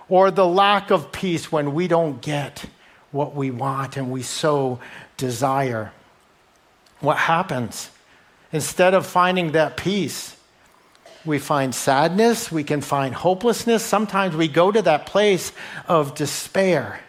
or 0.09 0.29
the 0.29 0.45
lack 0.45 0.91
of 0.91 1.11
peace 1.11 1.51
when 1.51 1.73
we 1.73 1.87
don't 1.87 2.21
get 2.21 2.65
what 3.11 3.35
we 3.35 3.51
want 3.51 3.97
and 3.97 4.11
we 4.11 4.21
so 4.21 4.79
desire. 5.17 5.91
What 6.99 7.17
happens? 7.17 7.89
Instead 8.51 8.93
of 8.93 9.05
finding 9.05 9.53
that 9.53 9.77
peace, 9.77 10.35
we 11.25 11.39
find 11.39 11.73
sadness, 11.73 12.51
we 12.51 12.63
can 12.63 12.81
find 12.81 13.13
hopelessness. 13.13 13.83
Sometimes 13.83 14.35
we 14.35 14.47
go 14.47 14.71
to 14.71 14.81
that 14.81 15.05
place 15.05 15.51
of 15.87 16.15
despair. 16.15 16.99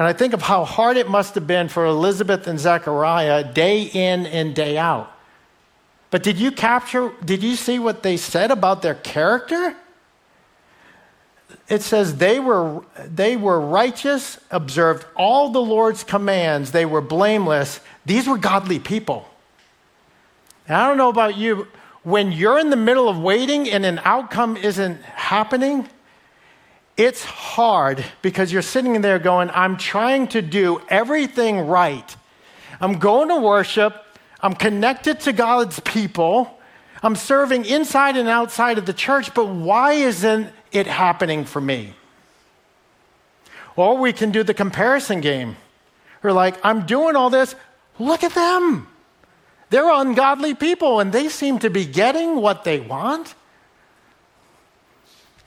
And 0.00 0.06
I 0.06 0.14
think 0.14 0.32
of 0.32 0.40
how 0.40 0.64
hard 0.64 0.96
it 0.96 1.10
must 1.10 1.34
have 1.34 1.46
been 1.46 1.68
for 1.68 1.84
Elizabeth 1.84 2.46
and 2.46 2.58
Zechariah 2.58 3.44
day 3.52 3.82
in 3.82 4.24
and 4.24 4.54
day 4.54 4.78
out. 4.78 5.12
But 6.10 6.22
did 6.22 6.38
you 6.38 6.52
capture, 6.52 7.12
did 7.22 7.42
you 7.42 7.54
see 7.54 7.78
what 7.78 8.02
they 8.02 8.16
said 8.16 8.50
about 8.50 8.80
their 8.80 8.94
character? 8.94 9.76
It 11.68 11.82
says 11.82 12.16
they 12.16 12.40
were, 12.40 12.82
they 12.96 13.36
were 13.36 13.60
righteous, 13.60 14.40
observed 14.50 15.04
all 15.16 15.50
the 15.50 15.60
Lord's 15.60 16.02
commands, 16.02 16.72
they 16.72 16.86
were 16.86 17.02
blameless. 17.02 17.80
These 18.06 18.26
were 18.26 18.38
godly 18.38 18.78
people. 18.78 19.28
And 20.66 20.78
I 20.78 20.88
don't 20.88 20.96
know 20.96 21.10
about 21.10 21.36
you, 21.36 21.68
when 22.04 22.32
you're 22.32 22.58
in 22.58 22.70
the 22.70 22.76
middle 22.76 23.10
of 23.10 23.18
waiting 23.18 23.68
and 23.68 23.84
an 23.84 24.00
outcome 24.04 24.56
isn't 24.56 25.02
happening, 25.02 25.90
it's 27.00 27.24
hard 27.24 28.04
because 28.20 28.52
you're 28.52 28.60
sitting 28.60 29.00
there 29.00 29.18
going, 29.18 29.48
I'm 29.54 29.78
trying 29.78 30.28
to 30.28 30.42
do 30.42 30.82
everything 30.90 31.66
right. 31.66 32.14
I'm 32.78 32.98
going 32.98 33.28
to 33.28 33.40
worship, 33.40 34.04
I'm 34.42 34.52
connected 34.52 35.20
to 35.20 35.32
God's 35.32 35.80
people, 35.80 36.58
I'm 37.02 37.16
serving 37.16 37.64
inside 37.64 38.18
and 38.18 38.28
outside 38.28 38.76
of 38.76 38.84
the 38.84 38.92
church, 38.92 39.32
but 39.32 39.46
why 39.46 39.92
isn't 39.92 40.52
it 40.72 40.86
happening 40.86 41.46
for 41.46 41.58
me? 41.58 41.94
Or 43.76 43.96
we 43.96 44.12
can 44.12 44.30
do 44.30 44.42
the 44.42 44.52
comparison 44.52 45.22
game. 45.22 45.56
We're 46.22 46.32
like, 46.32 46.62
I'm 46.62 46.84
doing 46.84 47.16
all 47.16 47.30
this, 47.30 47.54
look 47.98 48.22
at 48.24 48.34
them. 48.34 48.86
They're 49.70 49.90
ungodly 49.90 50.54
people 50.54 51.00
and 51.00 51.12
they 51.12 51.30
seem 51.30 51.60
to 51.60 51.70
be 51.70 51.86
getting 51.86 52.36
what 52.36 52.64
they 52.64 52.78
want. 52.78 53.34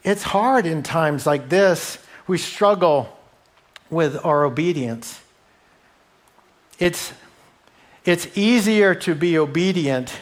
It's 0.03 0.23
hard 0.23 0.65
in 0.65 0.83
times 0.83 1.25
like 1.25 1.49
this. 1.49 1.97
We 2.27 2.37
struggle 2.37 3.17
with 3.89 4.23
our 4.25 4.43
obedience. 4.43 5.21
It's, 6.79 7.13
it's 8.03 8.27
easier 8.37 8.95
to 8.95 9.15
be 9.15 9.37
obedient 9.37 10.13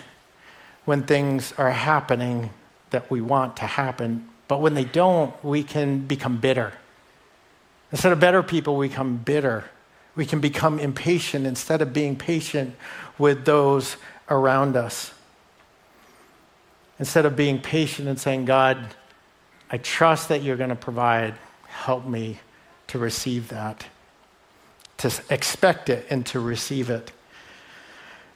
when 0.85 1.03
things 1.03 1.53
are 1.57 1.71
happening 1.71 2.51
that 2.91 3.09
we 3.09 3.21
want 3.21 3.57
to 3.57 3.65
happen, 3.65 4.27
but 4.47 4.61
when 4.61 4.73
they 4.73 4.83
don't, 4.83 5.33
we 5.43 5.63
can 5.63 6.05
become 6.05 6.37
bitter. 6.37 6.73
Instead 7.91 8.11
of 8.11 8.19
better 8.19 8.43
people, 8.43 8.77
we 8.77 8.89
become 8.89 9.17
bitter. 9.17 9.65
We 10.15 10.25
can 10.25 10.39
become 10.39 10.79
impatient 10.79 11.45
instead 11.45 11.81
of 11.81 11.93
being 11.93 12.15
patient 12.15 12.75
with 13.17 13.45
those 13.45 13.95
around 14.29 14.75
us. 14.75 15.13
Instead 16.99 17.25
of 17.25 17.35
being 17.35 17.59
patient 17.59 18.07
and 18.07 18.19
saying, 18.19 18.45
God, 18.45 18.95
I 19.71 19.77
trust 19.77 20.29
that 20.29 20.43
you're 20.43 20.57
going 20.57 20.69
to 20.69 20.75
provide, 20.75 21.35
help 21.65 22.05
me 22.05 22.39
to 22.87 22.99
receive 22.99 23.47
that, 23.49 23.85
to 24.97 25.11
expect 25.29 25.89
it 25.89 26.05
and 26.09 26.25
to 26.27 26.39
receive 26.39 26.89
it. 26.89 27.11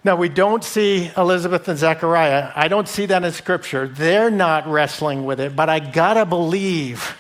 Now, 0.06 0.16
we 0.16 0.30
don't 0.30 0.64
see 0.64 1.12
Elizabeth 1.18 1.68
and 1.68 1.78
Zechariah. 1.78 2.52
I 2.56 2.68
don't 2.68 2.88
see 2.88 3.08
that 3.08 3.24
in 3.24 3.32
Scripture. 3.34 3.88
They're 3.88 4.30
not 4.30 4.68
wrestling 4.68 5.26
with 5.26 5.40
it, 5.40 5.56
but 5.56 5.68
I 5.68 5.80
gotta 5.80 6.26
believe 6.26 7.18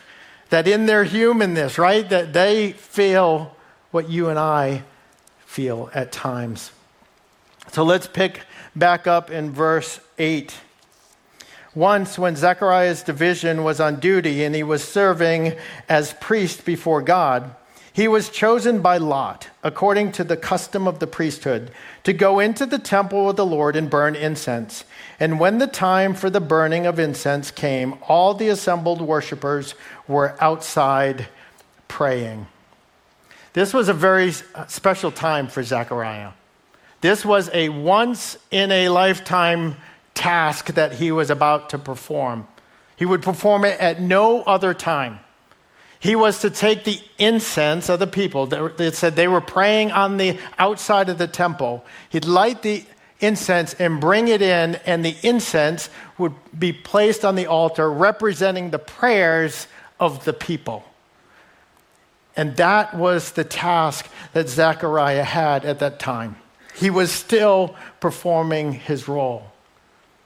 that 0.49 0.67
in 0.67 0.85
their 0.85 1.03
humanness, 1.03 1.77
right, 1.77 2.07
that 2.09 2.31
they 2.31 2.71
feel 2.73 3.55
what 3.91 4.09
you 4.09 4.29
and 4.29 4.39
I 4.39 4.83
feel 5.45 5.89
at 5.93 6.11
times. 6.11 6.71
So 7.71 7.83
let's 7.83 8.07
pick 8.07 8.41
back 8.75 9.07
up 9.07 9.31
in 9.31 9.51
verse 9.51 9.99
8. 10.19 10.55
Once, 11.75 12.17
when 12.17 12.37
Zechariah's 12.37 13.03
division 13.03 13.63
was 13.63 13.81
on 13.81 13.99
duty 13.99 14.43
and 14.43 14.55
he 14.55 14.63
was 14.63 14.81
serving 14.81 15.53
as 15.89 16.13
priest 16.13 16.63
before 16.63 17.01
God, 17.01 17.53
he 17.91 18.07
was 18.07 18.29
chosen 18.29 18.81
by 18.81 18.97
Lot, 18.97 19.49
according 19.63 20.11
to 20.13 20.23
the 20.23 20.35
custom 20.35 20.87
of 20.87 20.99
the 20.99 21.07
priesthood, 21.07 21.71
to 22.03 22.11
go 22.11 22.39
into 22.39 22.65
the 22.65 22.79
temple 22.79 23.29
of 23.29 23.37
the 23.37 23.45
Lord 23.45 23.75
and 23.75 23.89
burn 23.89 24.15
incense. 24.15 24.83
And 25.17 25.39
when 25.39 25.59
the 25.59 25.67
time 25.67 26.13
for 26.13 26.29
the 26.29 26.41
burning 26.41 26.85
of 26.85 26.99
incense 26.99 27.51
came, 27.51 27.95
all 28.07 28.33
the 28.33 28.49
assembled 28.49 29.01
worshippers 29.01 29.75
were 30.07 30.35
outside 30.41 31.27
praying. 31.87 32.47
This 33.53 33.73
was 33.73 33.87
a 33.87 33.93
very 33.93 34.33
uh, 34.53 34.65
special 34.65 35.11
time 35.11 35.47
for 35.47 35.63
Zechariah. 35.63 36.31
This 36.99 37.23
was 37.23 37.49
a 37.53 37.69
once 37.69 38.37
in 38.51 38.71
a 38.71 38.89
lifetime 38.89 39.77
task 40.15 40.73
that 40.73 40.93
he 40.93 41.11
was 41.11 41.29
about 41.29 41.69
to 41.69 41.77
perform. 41.77 42.47
He 42.95 43.05
would 43.05 43.21
perform 43.21 43.65
it 43.65 43.79
at 43.79 44.01
no 44.01 44.41
other 44.43 44.73
time. 44.73 45.19
He 45.99 46.15
was 46.15 46.39
to 46.41 46.49
take 46.49 46.83
the 46.83 46.99
incense 47.17 47.89
of 47.89 47.99
the 47.99 48.07
people. 48.07 48.51
It 48.79 48.95
said 48.95 49.15
they 49.15 49.27
were 49.27 49.41
praying 49.41 49.91
on 49.91 50.17
the 50.17 50.39
outside 50.57 51.09
of 51.09 51.17
the 51.17 51.27
temple. 51.27 51.85
He'd 52.09 52.25
light 52.25 52.61
the 52.61 52.85
incense 53.19 53.73
and 53.75 53.99
bring 53.99 54.27
it 54.27 54.41
in, 54.41 54.75
and 54.85 55.03
the 55.03 55.15
incense 55.23 55.89
would 56.17 56.33
be 56.57 56.73
placed 56.73 57.25
on 57.25 57.35
the 57.35 57.47
altar 57.47 57.91
representing 57.91 58.69
the 58.69 58.79
prayers 58.79 59.67
of 59.99 60.25
the 60.25 60.33
people. 60.33 60.83
And 62.35 62.55
that 62.57 62.93
was 62.93 63.31
the 63.31 63.45
task 63.45 64.07
that 64.33 64.49
Zechariah 64.49 65.23
had 65.23 65.65
at 65.65 65.79
that 65.79 65.99
time. 65.99 66.35
He 66.75 66.89
was 66.89 67.11
still 67.11 67.75
performing 67.99 68.73
his 68.73 69.07
role. 69.07 69.51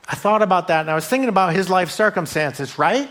I 0.09 0.15
thought 0.15 0.41
about 0.41 0.69
that 0.69 0.81
and 0.81 0.89
I 0.89 0.95
was 0.95 1.07
thinking 1.07 1.29
about 1.29 1.53
his 1.53 1.69
life 1.69 1.91
circumstances, 1.91 2.79
right? 2.79 3.07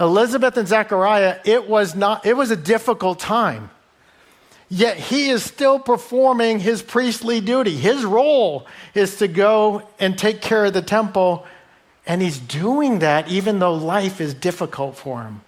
Elizabeth 0.00 0.56
and 0.56 0.66
Zechariah, 0.66 1.38
it 1.44 1.68
was 1.68 1.94
not 1.94 2.26
it 2.26 2.36
was 2.36 2.50
a 2.50 2.56
difficult 2.56 3.20
time. 3.20 3.70
Yet 4.68 4.96
he 4.96 5.30
is 5.30 5.44
still 5.44 5.78
performing 5.78 6.58
his 6.58 6.82
priestly 6.82 7.40
duty. 7.40 7.76
His 7.76 8.04
role 8.04 8.66
is 8.94 9.18
to 9.18 9.28
go 9.28 9.88
and 10.00 10.18
take 10.18 10.42
care 10.42 10.64
of 10.64 10.72
the 10.72 10.82
temple, 10.82 11.46
and 12.04 12.20
he's 12.20 12.38
doing 12.38 12.98
that 12.98 13.28
even 13.28 13.60
though 13.60 13.74
life 13.74 14.20
is 14.20 14.34
difficult 14.34 14.96
for 14.96 15.22
him. 15.22 15.42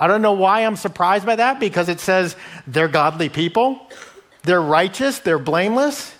I 0.00 0.08
don't 0.08 0.22
know 0.22 0.32
why 0.32 0.62
I'm 0.62 0.74
surprised 0.74 1.24
by 1.24 1.36
that 1.36 1.60
because 1.60 1.88
it 1.88 2.00
says 2.00 2.34
they're 2.66 2.88
godly 2.88 3.28
people, 3.28 3.88
they're 4.42 4.60
righteous, 4.60 5.20
they're 5.20 5.38
blameless. 5.38 6.12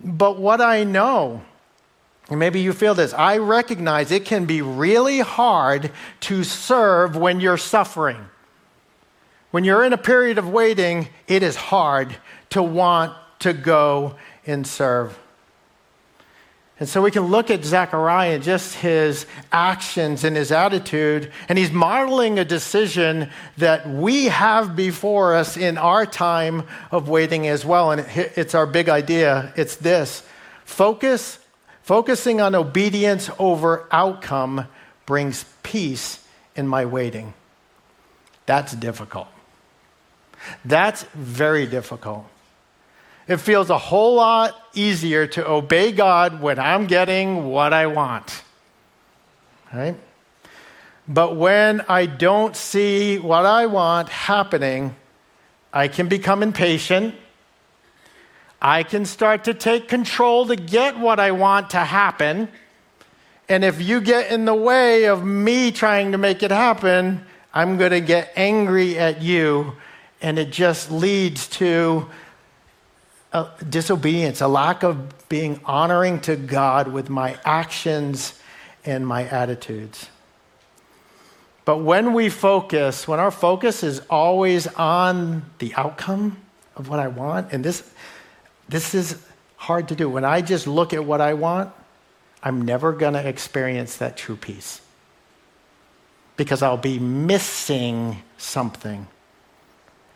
But 0.00 0.38
what 0.38 0.60
I 0.60 0.84
know, 0.84 1.42
and 2.30 2.38
maybe 2.38 2.60
you 2.60 2.72
feel 2.72 2.94
this, 2.94 3.14
I 3.14 3.38
recognize 3.38 4.10
it 4.10 4.24
can 4.24 4.44
be 4.44 4.60
really 4.60 5.20
hard 5.20 5.90
to 6.20 6.44
serve 6.44 7.16
when 7.16 7.40
you're 7.40 7.56
suffering. 7.56 8.26
When 9.50 9.64
you're 9.64 9.82
in 9.82 9.94
a 9.94 9.98
period 9.98 10.36
of 10.36 10.48
waiting, 10.48 11.08
it 11.26 11.42
is 11.42 11.56
hard 11.56 12.16
to 12.50 12.62
want 12.62 13.14
to 13.40 13.52
go 13.54 14.16
and 14.46 14.66
serve. 14.66 15.18
And 16.80 16.88
so 16.88 17.02
we 17.02 17.10
can 17.10 17.24
look 17.24 17.50
at 17.50 17.64
Zechariah 17.64 18.34
and 18.34 18.42
just 18.42 18.74
his 18.76 19.26
actions 19.50 20.22
and 20.22 20.36
his 20.36 20.52
attitude, 20.52 21.32
and 21.48 21.58
he's 21.58 21.72
modeling 21.72 22.38
a 22.38 22.44
decision 22.44 23.30
that 23.56 23.88
we 23.88 24.26
have 24.26 24.76
before 24.76 25.34
us 25.34 25.56
in 25.56 25.76
our 25.76 26.06
time 26.06 26.62
of 26.92 27.08
waiting 27.08 27.48
as 27.48 27.64
well. 27.64 27.90
And 27.90 28.06
it's 28.16 28.54
our 28.54 28.66
big 28.66 28.88
idea. 28.88 29.52
It's 29.56 29.74
this 29.74 30.22
focus, 30.64 31.40
focusing 31.88 32.38
on 32.38 32.54
obedience 32.54 33.30
over 33.38 33.88
outcome 33.90 34.66
brings 35.06 35.46
peace 35.62 36.22
in 36.54 36.68
my 36.68 36.84
waiting. 36.84 37.32
That's 38.44 38.74
difficult. 38.74 39.28
That's 40.66 41.04
very 41.14 41.66
difficult. 41.66 42.26
It 43.26 43.38
feels 43.38 43.70
a 43.70 43.78
whole 43.78 44.16
lot 44.16 44.54
easier 44.74 45.26
to 45.28 45.48
obey 45.48 45.90
God 45.92 46.42
when 46.42 46.58
I'm 46.58 46.88
getting 46.88 47.46
what 47.46 47.72
I 47.72 47.86
want. 47.86 48.42
Right? 49.72 49.96
But 51.08 51.36
when 51.36 51.80
I 51.88 52.04
don't 52.04 52.54
see 52.54 53.18
what 53.18 53.46
I 53.46 53.64
want 53.64 54.10
happening, 54.10 54.94
I 55.72 55.88
can 55.88 56.06
become 56.06 56.42
impatient. 56.42 57.14
I 58.60 58.82
can 58.82 59.04
start 59.04 59.44
to 59.44 59.54
take 59.54 59.88
control 59.88 60.46
to 60.46 60.56
get 60.56 60.98
what 60.98 61.20
I 61.20 61.30
want 61.30 61.70
to 61.70 61.78
happen. 61.78 62.48
And 63.48 63.64
if 63.64 63.80
you 63.80 64.00
get 64.00 64.32
in 64.32 64.44
the 64.44 64.54
way 64.54 65.04
of 65.04 65.24
me 65.24 65.70
trying 65.70 66.12
to 66.12 66.18
make 66.18 66.42
it 66.42 66.50
happen, 66.50 67.24
I'm 67.54 67.78
going 67.78 67.92
to 67.92 68.00
get 68.00 68.32
angry 68.36 68.98
at 68.98 69.22
you. 69.22 69.74
And 70.20 70.38
it 70.38 70.50
just 70.50 70.90
leads 70.90 71.46
to 71.48 72.08
a 73.32 73.46
disobedience, 73.68 74.40
a 74.40 74.48
lack 74.48 74.82
of 74.82 75.28
being 75.28 75.60
honoring 75.64 76.20
to 76.22 76.34
God 76.34 76.88
with 76.88 77.08
my 77.08 77.38
actions 77.44 78.38
and 78.84 79.06
my 79.06 79.24
attitudes. 79.28 80.08
But 81.64 81.78
when 81.78 82.14
we 82.14 82.30
focus, 82.30 83.06
when 83.06 83.20
our 83.20 83.30
focus 83.30 83.82
is 83.82 84.00
always 84.08 84.66
on 84.66 85.44
the 85.58 85.74
outcome 85.74 86.38
of 86.76 86.88
what 86.88 86.98
I 86.98 87.08
want, 87.08 87.52
and 87.52 87.62
this, 87.62 87.88
this 88.68 88.94
is 88.94 89.20
hard 89.56 89.88
to 89.88 89.94
do. 89.96 90.08
When 90.08 90.24
I 90.24 90.40
just 90.42 90.66
look 90.66 90.92
at 90.94 91.04
what 91.04 91.20
I 91.20 91.34
want, 91.34 91.72
I'm 92.42 92.62
never 92.62 92.92
going 92.92 93.14
to 93.14 93.26
experience 93.28 93.96
that 93.98 94.16
true 94.16 94.36
peace 94.36 94.80
because 96.36 96.62
I'll 96.62 96.76
be 96.76 96.98
missing 96.98 98.22
something. 98.38 99.08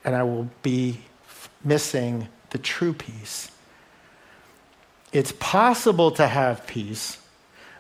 and 0.05 0.15
I 0.17 0.23
will 0.23 0.49
be 0.63 1.01
missing 1.65 2.29
the 2.51 2.59
true 2.59 2.93
peace. 2.93 3.51
It's 5.13 5.33
possible 5.39 6.11
to 6.13 6.27
have 6.27 6.67
peace, 6.67 7.19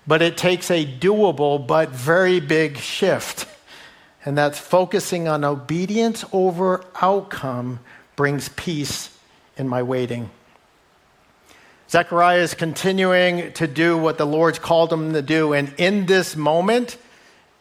but 0.07 0.23
it 0.23 0.37
takes 0.37 0.71
a 0.71 0.85
doable 0.85 1.65
but 1.67 1.91
very 1.91 2.41
big 2.41 2.79
shift. 2.79 3.47
And 4.25 4.39
that's 4.39 4.59
focusing 4.59 5.27
on 5.29 5.45
obedience 5.45 6.25
over 6.33 6.85
outcome 7.01 7.81
brings 8.15 8.49
peace 8.51 9.17
in 9.57 9.69
my 9.69 9.83
waiting. 9.83 10.31
Zechariah 11.93 12.39
is 12.39 12.55
continuing 12.55 13.53
to 13.53 13.67
do 13.67 13.99
what 13.99 14.17
the 14.17 14.25
Lord's 14.25 14.59
called 14.59 14.91
him 14.91 15.13
to 15.13 15.21
do. 15.21 15.53
And 15.53 15.75
in 15.77 16.07
this 16.07 16.35
moment, 16.35 16.97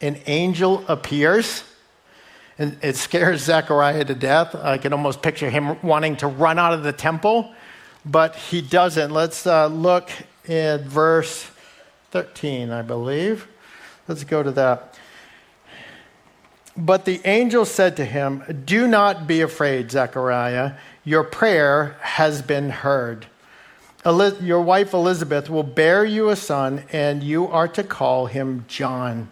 an 0.00 0.18
angel 0.24 0.82
appears. 0.88 1.64
And 2.58 2.78
it 2.80 2.96
scares 2.96 3.42
Zechariah 3.42 4.06
to 4.06 4.14
death. 4.14 4.54
I 4.54 4.78
can 4.78 4.94
almost 4.94 5.20
picture 5.20 5.50
him 5.50 5.76
wanting 5.82 6.16
to 6.16 6.28
run 6.28 6.58
out 6.58 6.72
of 6.72 6.82
the 6.82 6.94
temple, 6.94 7.52
but 8.06 8.34
he 8.34 8.62
doesn't. 8.62 9.10
Let's 9.10 9.46
uh, 9.46 9.66
look 9.66 10.10
at 10.48 10.80
verse 10.80 11.50
13, 12.12 12.70
I 12.70 12.80
believe. 12.80 13.46
Let's 14.08 14.24
go 14.24 14.42
to 14.42 14.52
that. 14.52 14.98
But 16.74 17.04
the 17.04 17.20
angel 17.26 17.66
said 17.66 17.98
to 17.98 18.04
him, 18.06 18.62
Do 18.64 18.88
not 18.88 19.26
be 19.26 19.42
afraid, 19.42 19.90
Zechariah. 19.90 20.72
Your 21.04 21.22
prayer 21.22 21.98
has 22.00 22.40
been 22.40 22.70
heard. 22.70 23.26
Your 24.04 24.60
wife 24.60 24.94
Elizabeth 24.94 25.48
will 25.48 25.62
bear 25.62 26.04
you 26.04 26.28
a 26.28 26.36
son, 26.36 26.84
and 26.92 27.22
you 27.22 27.46
are 27.46 27.68
to 27.68 27.84
call 27.84 28.26
him 28.26 28.64
John. 28.66 29.28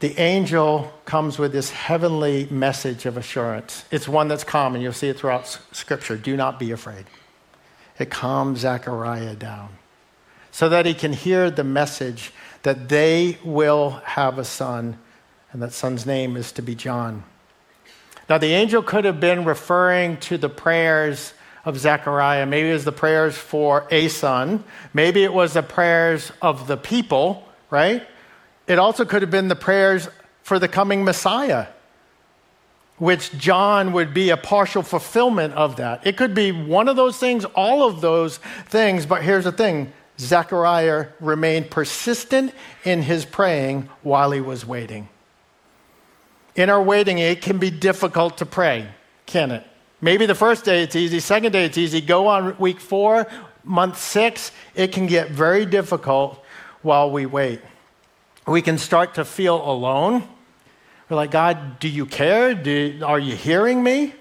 The 0.00 0.18
angel 0.18 0.92
comes 1.04 1.38
with 1.38 1.52
this 1.52 1.70
heavenly 1.70 2.46
message 2.50 3.06
of 3.06 3.16
assurance. 3.16 3.84
It's 3.90 4.08
one 4.08 4.28
that's 4.28 4.44
common. 4.44 4.80
You'll 4.80 4.92
see 4.92 5.08
it 5.08 5.18
throughout 5.18 5.58
Scripture. 5.72 6.16
Do 6.16 6.36
not 6.36 6.58
be 6.58 6.72
afraid. 6.72 7.06
It 7.98 8.10
calms 8.10 8.60
Zechariah 8.60 9.36
down 9.36 9.70
so 10.50 10.68
that 10.68 10.86
he 10.86 10.94
can 10.94 11.12
hear 11.12 11.50
the 11.50 11.64
message 11.64 12.32
that 12.62 12.88
they 12.88 13.38
will 13.44 13.90
have 14.04 14.38
a 14.38 14.44
son, 14.44 14.98
and 15.52 15.60
that 15.60 15.72
son's 15.72 16.06
name 16.06 16.36
is 16.36 16.52
to 16.52 16.62
be 16.62 16.74
John. 16.74 17.24
Now, 18.28 18.38
the 18.38 18.52
angel 18.52 18.82
could 18.82 19.04
have 19.04 19.20
been 19.20 19.44
referring 19.44 20.16
to 20.18 20.38
the 20.38 20.48
prayers 20.48 21.34
of 21.64 21.78
Zechariah. 21.78 22.46
Maybe 22.46 22.70
it 22.70 22.72
was 22.72 22.84
the 22.84 22.92
prayers 22.92 23.36
for 23.36 23.86
a 23.90 24.08
son. 24.08 24.64
Maybe 24.92 25.24
it 25.24 25.32
was 25.32 25.54
the 25.54 25.62
prayers 25.62 26.32
of 26.42 26.66
the 26.66 26.76
people, 26.76 27.46
right? 27.70 28.06
It 28.66 28.78
also 28.78 29.04
could 29.04 29.22
have 29.22 29.30
been 29.30 29.48
the 29.48 29.56
prayers 29.56 30.08
for 30.42 30.58
the 30.58 30.68
coming 30.68 31.04
Messiah, 31.04 31.66
which 32.98 33.32
John 33.36 33.92
would 33.92 34.14
be 34.14 34.30
a 34.30 34.36
partial 34.36 34.82
fulfillment 34.82 35.54
of 35.54 35.76
that. 35.76 36.06
It 36.06 36.16
could 36.16 36.34
be 36.34 36.52
one 36.52 36.88
of 36.88 36.96
those 36.96 37.18
things, 37.18 37.44
all 37.44 37.86
of 37.86 38.00
those 38.00 38.38
things, 38.66 39.06
but 39.06 39.22
here's 39.22 39.44
the 39.44 39.52
thing 39.52 39.92
Zechariah 40.18 41.08
remained 41.20 41.70
persistent 41.70 42.54
in 42.84 43.02
his 43.02 43.24
praying 43.24 43.88
while 44.02 44.30
he 44.30 44.40
was 44.40 44.64
waiting. 44.64 45.08
In 46.56 46.70
our 46.70 46.82
waiting, 46.82 47.18
it 47.18 47.42
can 47.42 47.58
be 47.58 47.70
difficult 47.70 48.38
to 48.38 48.46
pray, 48.46 48.88
can 49.26 49.50
it? 49.50 49.66
Maybe 50.00 50.26
the 50.26 50.34
first 50.34 50.64
day 50.64 50.82
it's 50.82 50.94
easy, 50.94 51.18
second 51.18 51.52
day 51.52 51.64
it's 51.64 51.78
easy. 51.78 52.00
Go 52.00 52.26
on 52.28 52.56
week 52.58 52.80
four, 52.80 53.26
month 53.64 53.98
six, 53.98 54.52
it 54.74 54.92
can 54.92 55.06
get 55.06 55.30
very 55.30 55.66
difficult 55.66 56.42
while 56.82 57.10
we 57.10 57.26
wait. 57.26 57.60
We 58.46 58.62
can 58.62 58.78
start 58.78 59.14
to 59.14 59.24
feel 59.24 59.56
alone. 59.56 60.22
We're 61.08 61.16
like, 61.16 61.30
God, 61.30 61.80
do 61.80 61.88
you 61.88 62.06
care? 62.06 62.54
Do, 62.54 63.00
are 63.04 63.18
you 63.18 63.34
hearing 63.34 63.82
me? 63.82 64.14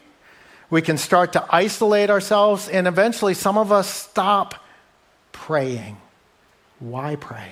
We 0.70 0.82
can 0.82 0.98
start 0.98 1.34
to 1.34 1.46
isolate 1.54 2.10
ourselves, 2.10 2.68
and 2.68 2.88
eventually 2.88 3.36
some 3.36 3.58
of 3.58 3.72
us 3.72 3.88
stop 3.88 4.56
praying. 5.32 5.98
Why 6.80 7.16
pray? 7.16 7.52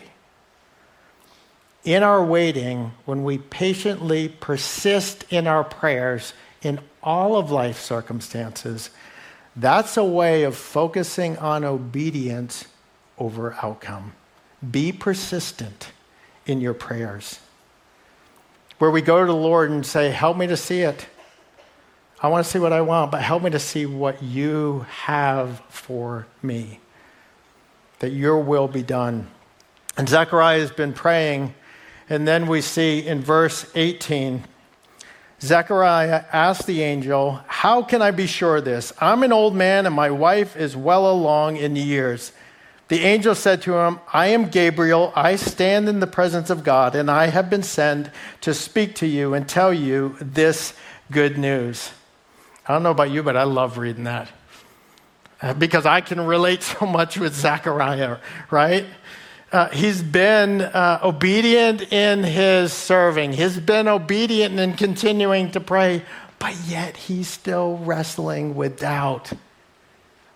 In 1.83 2.03
our 2.03 2.23
waiting, 2.23 2.91
when 3.05 3.23
we 3.23 3.39
patiently 3.39 4.29
persist 4.29 5.25
in 5.29 5.47
our 5.47 5.63
prayers 5.63 6.33
in 6.61 6.79
all 7.01 7.37
of 7.37 7.49
life 7.49 7.79
circumstances, 7.79 8.91
that's 9.55 9.97
a 9.97 10.03
way 10.03 10.43
of 10.43 10.55
focusing 10.55 11.37
on 11.37 11.63
obedience 11.63 12.65
over 13.17 13.55
outcome. 13.61 14.13
Be 14.69 14.91
persistent 14.91 15.91
in 16.45 16.61
your 16.61 16.73
prayers. 16.73 17.39
Where 18.77 18.91
we 18.91 19.01
go 19.01 19.19
to 19.19 19.25
the 19.25 19.35
Lord 19.35 19.71
and 19.71 19.85
say, 19.85 20.09
Help 20.09 20.37
me 20.37 20.47
to 20.47 20.57
see 20.57 20.81
it. 20.81 21.07
I 22.21 22.27
want 22.27 22.45
to 22.45 22.51
see 22.51 22.59
what 22.59 22.73
I 22.73 22.81
want, 22.81 23.11
but 23.11 23.23
help 23.23 23.41
me 23.41 23.49
to 23.49 23.59
see 23.59 23.87
what 23.87 24.21
you 24.21 24.85
have 25.05 25.59
for 25.69 26.27
me 26.43 26.79
that 27.97 28.11
your 28.11 28.39
will 28.39 28.67
be 28.67 28.83
done. 28.83 29.27
And 29.97 30.07
Zechariah 30.07 30.59
has 30.59 30.71
been 30.71 30.93
praying, 30.93 31.53
and 32.11 32.27
then 32.27 32.47
we 32.47 32.59
see 32.59 33.07
in 33.07 33.21
verse 33.21 33.65
18 33.73 34.43
Zechariah 35.39 36.25
asked 36.31 36.67
the 36.67 36.83
angel, 36.83 37.39
How 37.47 37.81
can 37.81 38.01
I 38.03 38.11
be 38.11 38.27
sure 38.27 38.57
of 38.57 38.65
this? 38.65 38.93
I'm 39.01 39.23
an 39.23 39.33
old 39.33 39.55
man, 39.55 39.87
and 39.87 39.95
my 39.95 40.11
wife 40.11 40.55
is 40.55 40.77
well 40.77 41.09
along 41.11 41.57
in 41.57 41.75
years. 41.75 42.31
The 42.89 42.99
angel 42.99 43.33
said 43.33 43.63
to 43.63 43.73
him, 43.73 43.99
I 44.13 44.27
am 44.27 44.49
Gabriel. 44.49 45.11
I 45.15 45.37
stand 45.37 45.89
in 45.89 45.99
the 45.99 46.05
presence 46.05 46.51
of 46.51 46.63
God, 46.63 46.93
and 46.93 47.09
I 47.09 47.27
have 47.27 47.49
been 47.49 47.63
sent 47.63 48.09
to 48.41 48.53
speak 48.53 48.93
to 48.95 49.07
you 49.07 49.33
and 49.33 49.49
tell 49.49 49.73
you 49.73 50.15
this 50.21 50.73
good 51.09 51.39
news. 51.39 51.89
I 52.67 52.73
don't 52.73 52.83
know 52.83 52.91
about 52.91 53.09
you, 53.09 53.23
but 53.23 53.35
I 53.35 53.43
love 53.43 53.79
reading 53.79 54.03
that. 54.03 54.29
Uh, 55.41 55.53
because 55.55 55.87
I 55.87 56.01
can 56.01 56.21
relate 56.21 56.61
so 56.79 56.85
much 56.85 57.17
with 57.17 57.33
Zechariah, 57.33 58.17
right? 58.51 58.85
Uh, 59.51 59.67
he's 59.69 60.01
been 60.01 60.61
uh, 60.61 60.99
obedient 61.03 61.81
in 61.91 62.23
his 62.23 62.71
serving. 62.71 63.33
He's 63.33 63.59
been 63.59 63.87
obedient 63.89 64.57
in 64.57 64.75
continuing 64.75 65.51
to 65.51 65.59
pray, 65.59 66.03
but 66.39 66.55
yet 66.67 66.95
he's 66.95 67.27
still 67.27 67.77
wrestling 67.79 68.55
with 68.55 68.79
doubt. 68.79 69.33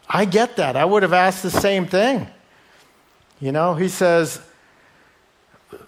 I 0.09 0.25
get 0.25 0.57
that. 0.57 0.75
I 0.75 0.83
would 0.83 1.01
have 1.03 1.13
asked 1.13 1.43
the 1.43 1.51
same 1.51 1.87
thing. 1.87 2.27
You 3.39 3.53
know, 3.53 3.73
he 3.73 3.87
says, 3.87 4.41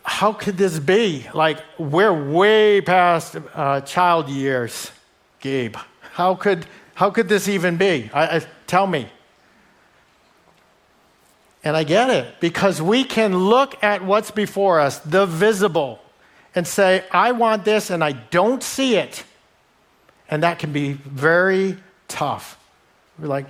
How 0.03 0.31
could 0.31 0.57
this 0.57 0.79
be? 0.79 1.27
Like, 1.33 1.59
we're 1.77 2.31
way 2.31 2.79
past 2.79 3.35
uh, 3.53 3.81
child 3.81 4.29
years, 4.29 4.91
Gabe. 5.41 5.75
How 6.13 6.33
could, 6.33 6.65
how 6.95 7.09
could 7.09 7.27
this 7.27 7.49
even 7.49 7.75
be? 7.75 8.09
I, 8.13 8.37
I, 8.37 8.41
tell 8.67 8.87
me. 8.87 9.09
And 11.67 11.75
I 11.75 11.83
get 11.83 12.09
it 12.09 12.39
because 12.39 12.81
we 12.81 13.03
can 13.03 13.37
look 13.37 13.83
at 13.83 14.01
what's 14.01 14.31
before 14.31 14.79
us, 14.79 14.99
the 14.99 15.25
visible, 15.25 15.99
and 16.55 16.65
say, 16.65 17.03
I 17.11 17.33
want 17.33 17.65
this 17.65 17.89
and 17.89 18.01
I 18.01 18.13
don't 18.13 18.63
see 18.63 18.95
it. 18.95 19.25
And 20.29 20.43
that 20.43 20.59
can 20.59 20.71
be 20.71 20.93
very 20.93 21.75
tough. 22.07 22.57
We're 23.19 23.27
like, 23.27 23.47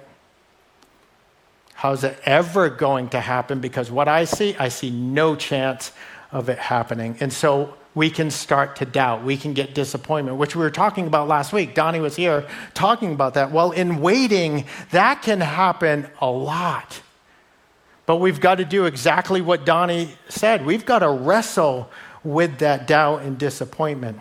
how's 1.76 2.04
it 2.04 2.18
ever 2.24 2.72
going 2.72 3.10
to 3.10 3.20
happen? 3.20 3.60
Because 3.60 3.92
what 3.92 4.08
I 4.08 4.24
see, 4.24 4.56
I 4.58 4.70
see 4.70 4.90
no 4.90 5.36
chance 5.36 5.92
of 6.32 6.50
it 6.50 6.58
happening. 6.58 7.18
And 7.20 7.32
so 7.32 7.76
we 7.94 8.10
can 8.10 8.32
start 8.32 8.78
to 8.78 8.86
doubt. 8.86 9.24
We 9.24 9.38
can 9.38 9.54
get 9.54 9.76
disappointment, 9.76 10.38
which 10.38 10.56
we 10.56 10.64
were 10.64 10.72
talking 10.72 11.06
about 11.06 11.28
last 11.28 11.54
week. 11.54 11.76
Donnie 11.76 12.00
was 12.00 12.16
here 12.16 12.48
talking 12.74 13.14
about 13.14 13.36
that. 13.36 13.52
Well, 13.52 13.70
in 13.70 14.02
waiting, 14.02 14.66
that 14.90 15.22
can 15.22 15.40
happen 15.40 16.08
a 16.20 16.32
lot. 16.32 17.04
But 18.08 18.16
we've 18.16 18.40
got 18.40 18.56
to 18.56 18.66
do 18.66 18.86
exactly 18.86 19.42
what 19.42 19.66
Donnie 19.66 20.10
said. 20.30 20.66
We've 20.66 20.86
got 20.86 21.00
to 21.00 21.10
wrestle 21.10 21.92
with 22.24 22.60
that 22.60 22.88
doubt 22.88 23.22
and 23.22 23.38
disappointment. 23.38 24.20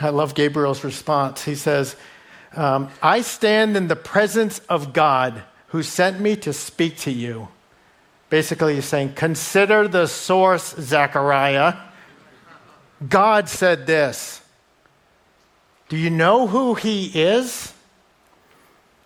I 0.00 0.10
love 0.10 0.34
Gabriel's 0.34 0.84
response. 0.84 1.44
He 1.44 1.54
says, 1.54 1.96
um, 2.56 2.90
I 3.00 3.20
stand 3.22 3.76
in 3.76 3.86
the 3.86 3.96
presence 3.96 4.58
of 4.68 4.92
God 4.92 5.42
who 5.68 5.84
sent 5.84 6.20
me 6.20 6.36
to 6.36 6.52
speak 6.52 6.98
to 6.98 7.12
you. 7.12 7.48
Basically, 8.28 8.74
he's 8.74 8.86
saying, 8.86 9.14
Consider 9.14 9.86
the 9.86 10.06
source, 10.06 10.74
Zechariah. 10.78 11.76
God 13.08 13.48
said 13.48 13.86
this. 13.86 14.42
Do 15.88 15.96
you 15.96 16.10
know 16.10 16.46
who 16.46 16.74
He 16.74 17.06
is? 17.06 17.72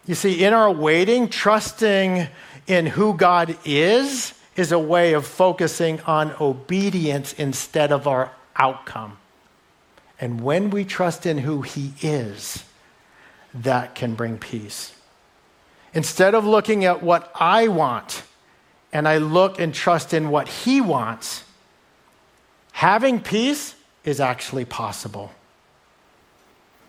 You 0.07 0.15
see, 0.15 0.43
in 0.45 0.55
our 0.55 0.71
waiting, 0.71 1.29
trusting 1.29 2.29
in 2.67 2.87
who 2.87 3.15
God 3.15 3.57
is, 3.65 4.35
is 4.57 4.73
a 4.73 4.79
way 4.79 5.13
of 5.13 5.27
focusing 5.27 6.01
on 6.03 6.35
obedience 6.41 7.33
instead 7.35 7.93
of 7.93 8.07
our 8.07 8.33
outcome. 8.57 9.19
And 10.19 10.41
when 10.41 10.71
we 10.71 10.85
trust 10.85 11.27
in 11.27 11.39
who 11.39 11.63
He 11.63 11.93
is, 12.01 12.65
that 13.55 13.95
can 13.95 14.15
bring 14.15 14.39
peace. 14.39 14.95
Instead 15.95 16.35
of 16.35 16.45
looking 16.45 16.85
at 16.85 17.03
what 17.03 17.31
I 17.35 17.69
want, 17.69 18.23
and 18.93 19.07
I 19.07 19.19
look 19.19 19.61
and 19.61 19.75
trust 19.75 20.15
in 20.15 20.31
what 20.31 20.49
He 20.49 20.81
wants, 20.81 21.45
having 22.73 23.21
peace 23.21 23.75
is 24.05 24.21
actually 24.21 24.65
possible. 24.65 25.33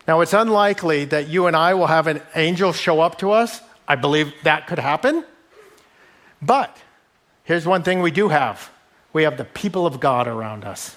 Now, 0.06 0.22
it's 0.22 0.32
unlikely 0.32 1.04
that 1.06 1.28
you 1.28 1.46
and 1.46 1.54
I 1.54 1.74
will 1.74 1.86
have 1.86 2.06
an 2.06 2.22
angel 2.34 2.72
show 2.72 3.00
up 3.00 3.18
to 3.18 3.30
us. 3.30 3.60
I 3.86 3.96
believe 3.96 4.32
that 4.44 4.66
could 4.66 4.78
happen. 4.78 5.24
But 6.40 6.76
here's 7.44 7.66
one 7.66 7.82
thing 7.82 8.00
we 8.00 8.10
do 8.10 8.28
have 8.28 8.70
we 9.12 9.24
have 9.24 9.36
the 9.36 9.44
people 9.44 9.86
of 9.86 10.00
God 10.00 10.28
around 10.28 10.64
us. 10.64 10.96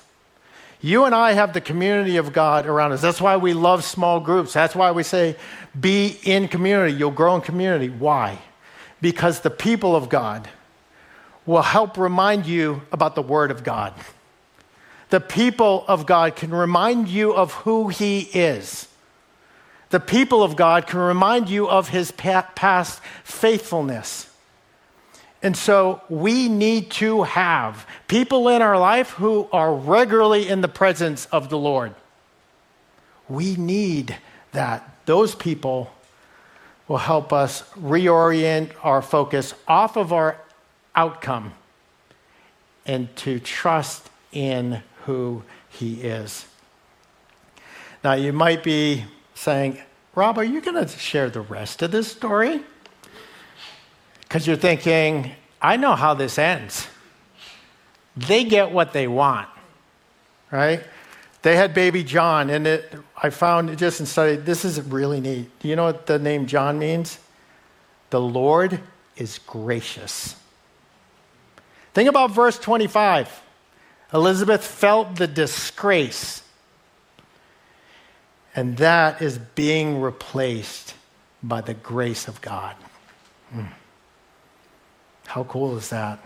You 0.82 1.06
and 1.06 1.14
I 1.14 1.34
have 1.34 1.54
the 1.54 1.62
community 1.62 2.18
of 2.18 2.34
God 2.34 2.66
around 2.66 2.92
us. 2.92 3.02
That's 3.02 3.22
why 3.22 3.38
we 3.38 3.54
love 3.54 3.84
small 3.84 4.20
groups. 4.20 4.54
That's 4.54 4.76
why 4.76 4.92
we 4.92 5.04
say, 5.04 5.36
be 5.80 6.18
in 6.24 6.48
community. 6.48 6.94
You'll 6.94 7.12
grow 7.12 7.36
in 7.36 7.42
community. 7.42 7.90
Why? 7.90 8.40
Because 9.00 9.42
the 9.42 9.52
people 9.52 9.96
of 9.96 10.10
God 10.10 10.50
will 11.46 11.62
help 11.62 11.98
remind 11.98 12.48
you 12.48 12.82
about 12.92 13.14
the 13.14 13.22
Word 13.22 13.52
of 13.52 13.64
God. 13.64 13.94
The 15.10 15.20
people 15.20 15.86
of 15.88 16.08
God 16.08 16.36
can 16.36 16.52
remind 16.52 17.10
you 17.10 17.34
of 17.34 17.54
who 17.54 17.90
He 17.90 18.22
is. 18.22 18.88
The 19.90 20.00
people 20.00 20.42
of 20.42 20.56
God 20.56 20.88
can 20.88 21.00
remind 21.00 21.50
you 21.50 21.70
of 21.70 21.90
His 21.90 22.12
past 22.12 23.02
faithfulness. 23.24 24.31
And 25.44 25.58
so 25.58 26.02
we 26.08 26.48
need 26.50 26.92
to 26.92 27.24
have 27.24 27.88
people 28.08 28.48
in 28.50 28.62
our 28.62 28.78
life 28.78 29.12
who 29.12 29.48
are 29.52 29.74
regularly 29.74 30.48
in 30.48 30.62
the 30.62 30.68
presence 30.68 31.26
of 31.28 31.50
the 31.50 31.58
Lord. 31.58 31.96
We 33.28 33.56
need 33.56 34.18
that. 34.52 34.88
Those 35.06 35.34
people 35.34 35.92
will 36.88 36.98
help 36.98 37.34
us 37.34 37.64
reorient 37.74 38.72
our 38.84 39.02
focus 39.02 39.54
off 39.68 39.98
of 39.98 40.14
our 40.14 40.38
outcome 40.96 41.54
and 42.86 43.14
to 43.16 43.40
trust 43.40 44.10
in 44.32 44.84
who 45.06 45.44
He 45.70 46.02
is. 46.02 46.46
Now, 48.04 48.14
you 48.14 48.34
might 48.34 48.64
be 48.64 49.06
saying, 49.34 49.80
Rob, 50.14 50.38
are 50.38 50.44
you 50.44 50.62
going 50.62 50.86
to 50.86 50.88
share 50.88 51.30
the 51.30 51.42
rest 51.42 51.82
of 51.82 51.92
this 51.92 52.12
story? 52.12 52.62
Because 54.32 54.48
you're 54.48 54.56
thinking, 54.56 55.30
I 55.62 55.76
know 55.76 55.94
how 55.94 56.14
this 56.14 56.40
ends. 56.40 56.88
They 58.16 58.46
get 58.46 58.72
what 58.72 58.94
they 58.94 59.06
want, 59.06 59.50
right? 60.50 60.82
They 61.42 61.58
had 61.58 61.74
baby 61.74 62.02
John, 62.06 62.50
and 62.50 62.66
it, 62.66 62.94
I 63.22 63.30
found 63.30 63.78
just 63.78 64.00
in 64.00 64.06
study, 64.06 64.38
this 64.38 64.64
is 64.64 64.80
really 64.84 65.20
neat. 65.20 65.60
Do 65.60 65.68
you 65.68 65.76
know 65.76 65.84
what 65.84 66.06
the 66.06 66.18
name 66.18 66.46
John 66.46 66.80
means? 66.80 67.20
The 68.10 68.22
Lord 68.22 68.80
is 69.18 69.38
gracious. 69.40 70.38
Think 71.94 72.08
about 72.08 72.32
verse 72.32 72.58
25. 72.58 73.44
Elizabeth 74.14 74.66
felt 74.66 75.18
the 75.18 75.28
disgrace, 75.28 76.42
and 78.56 78.78
that 78.78 79.22
is 79.22 79.40
being 79.40 80.00
replaced 80.00 80.94
by 81.44 81.60
the 81.60 81.74
grace 81.74 82.30
of 82.30 82.40
God. 82.40 82.78
Hmm. 83.52 83.66
How 85.32 85.46
cool 85.46 85.78
is 85.78 85.92
that? 85.92 86.20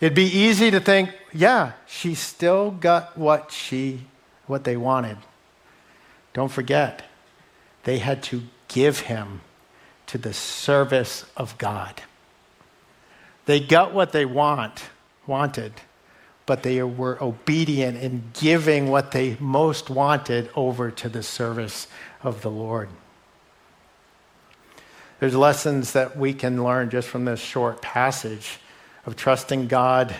It'd 0.00 0.12
be 0.12 0.24
easy 0.24 0.68
to 0.72 0.80
think, 0.80 1.10
yeah, 1.32 1.74
she 1.86 2.16
still 2.16 2.72
got 2.72 3.16
what 3.16 3.52
she 3.52 4.00
what 4.48 4.64
they 4.64 4.76
wanted. 4.76 5.18
Don't 6.32 6.50
forget, 6.50 7.04
they 7.84 7.98
had 7.98 8.20
to 8.24 8.42
give 8.66 9.00
him 9.00 9.42
to 10.08 10.18
the 10.18 10.32
service 10.32 11.24
of 11.36 11.56
God. 11.56 12.02
They 13.46 13.60
got 13.60 13.94
what 13.94 14.10
they 14.10 14.24
want, 14.24 14.86
wanted, 15.24 15.74
but 16.46 16.64
they 16.64 16.82
were 16.82 17.22
obedient 17.22 17.96
in 17.98 18.24
giving 18.32 18.88
what 18.88 19.12
they 19.12 19.36
most 19.38 19.88
wanted 19.88 20.50
over 20.56 20.90
to 20.90 21.08
the 21.08 21.22
service 21.22 21.86
of 22.24 22.42
the 22.42 22.50
Lord. 22.50 22.88
There's 25.20 25.34
lessons 25.34 25.92
that 25.92 26.16
we 26.16 26.32
can 26.32 26.62
learn 26.62 26.90
just 26.90 27.08
from 27.08 27.24
this 27.24 27.40
short 27.40 27.82
passage 27.82 28.58
of 29.04 29.16
trusting 29.16 29.66
God 29.66 30.14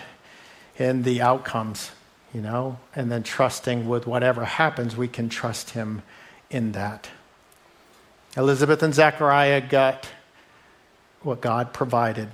in 0.77 1.03
the 1.03 1.21
outcomes, 1.21 1.91
you 2.33 2.41
know, 2.41 2.79
and 2.95 3.11
then 3.11 3.23
trusting 3.23 3.87
with 3.87 4.07
whatever 4.07 4.45
happens, 4.45 4.97
we 4.97 5.07
can 5.07 5.29
trust 5.29 5.71
Him 5.71 6.01
in 6.49 6.73
that. 6.73 7.09
Elizabeth 8.35 8.83
and 8.83 8.93
Zechariah 8.93 9.61
got 9.61 10.09
what 11.21 11.41
God 11.41 11.73
provided. 11.73 12.29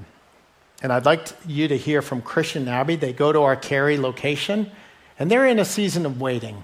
And 0.82 0.92
I'd 0.92 1.06
like 1.06 1.28
you 1.48 1.68
to 1.68 1.78
hear 1.78 2.02
from 2.02 2.22
Christian 2.22 2.68
Abby. 2.68 2.96
They 2.96 3.14
go 3.14 3.32
to 3.32 3.42
our 3.42 3.56
Cary 3.56 3.98
location, 3.98 4.72
and 5.18 5.32
they're 5.32 5.48
in 5.48 5.60
a 5.60 5.66
season 5.66 6.06
of 6.06 6.20
waiting. 6.20 6.64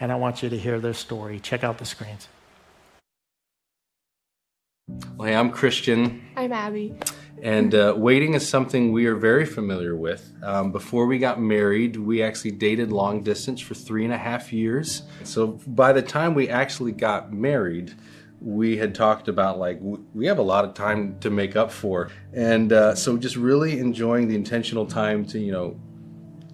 And 0.00 0.12
I 0.12 0.16
want 0.16 0.42
you 0.42 0.48
to 0.48 0.58
hear 0.58 0.78
their 0.78 0.94
story. 0.94 1.40
Check 1.40 1.64
out 1.64 1.78
the 1.78 1.84
screens. 1.84 2.28
Well, 4.88 5.28
hey, 5.28 5.34
I'm 5.34 5.50
Christian. 5.50 6.22
I'm 6.34 6.50
Abby. 6.50 6.94
And 7.42 7.74
uh, 7.74 7.94
waiting 7.96 8.32
is 8.32 8.48
something 8.48 8.90
we 8.90 9.04
are 9.06 9.16
very 9.16 9.44
familiar 9.44 9.94
with. 9.94 10.32
Um, 10.42 10.72
before 10.72 11.06
we 11.06 11.18
got 11.18 11.38
married, 11.38 11.96
we 11.96 12.22
actually 12.22 12.52
dated 12.52 12.90
long 12.90 13.22
distance 13.22 13.60
for 13.60 13.74
three 13.74 14.04
and 14.04 14.14
a 14.14 14.18
half 14.18 14.50
years. 14.50 15.02
So 15.24 15.58
by 15.66 15.92
the 15.92 16.00
time 16.00 16.34
we 16.34 16.48
actually 16.48 16.92
got 16.92 17.32
married, 17.32 17.94
we 18.40 18.78
had 18.78 18.94
talked 18.94 19.28
about 19.28 19.58
like 19.58 19.78
we 20.14 20.26
have 20.26 20.38
a 20.38 20.42
lot 20.42 20.64
of 20.64 20.72
time 20.72 21.18
to 21.18 21.28
make 21.28 21.56
up 21.56 21.72
for 21.72 22.08
and 22.32 22.72
uh, 22.72 22.94
so 22.94 23.16
just 23.16 23.34
really 23.34 23.80
enjoying 23.80 24.28
the 24.28 24.36
intentional 24.36 24.86
time 24.86 25.24
to 25.24 25.40
you 25.40 25.50
know 25.50 25.76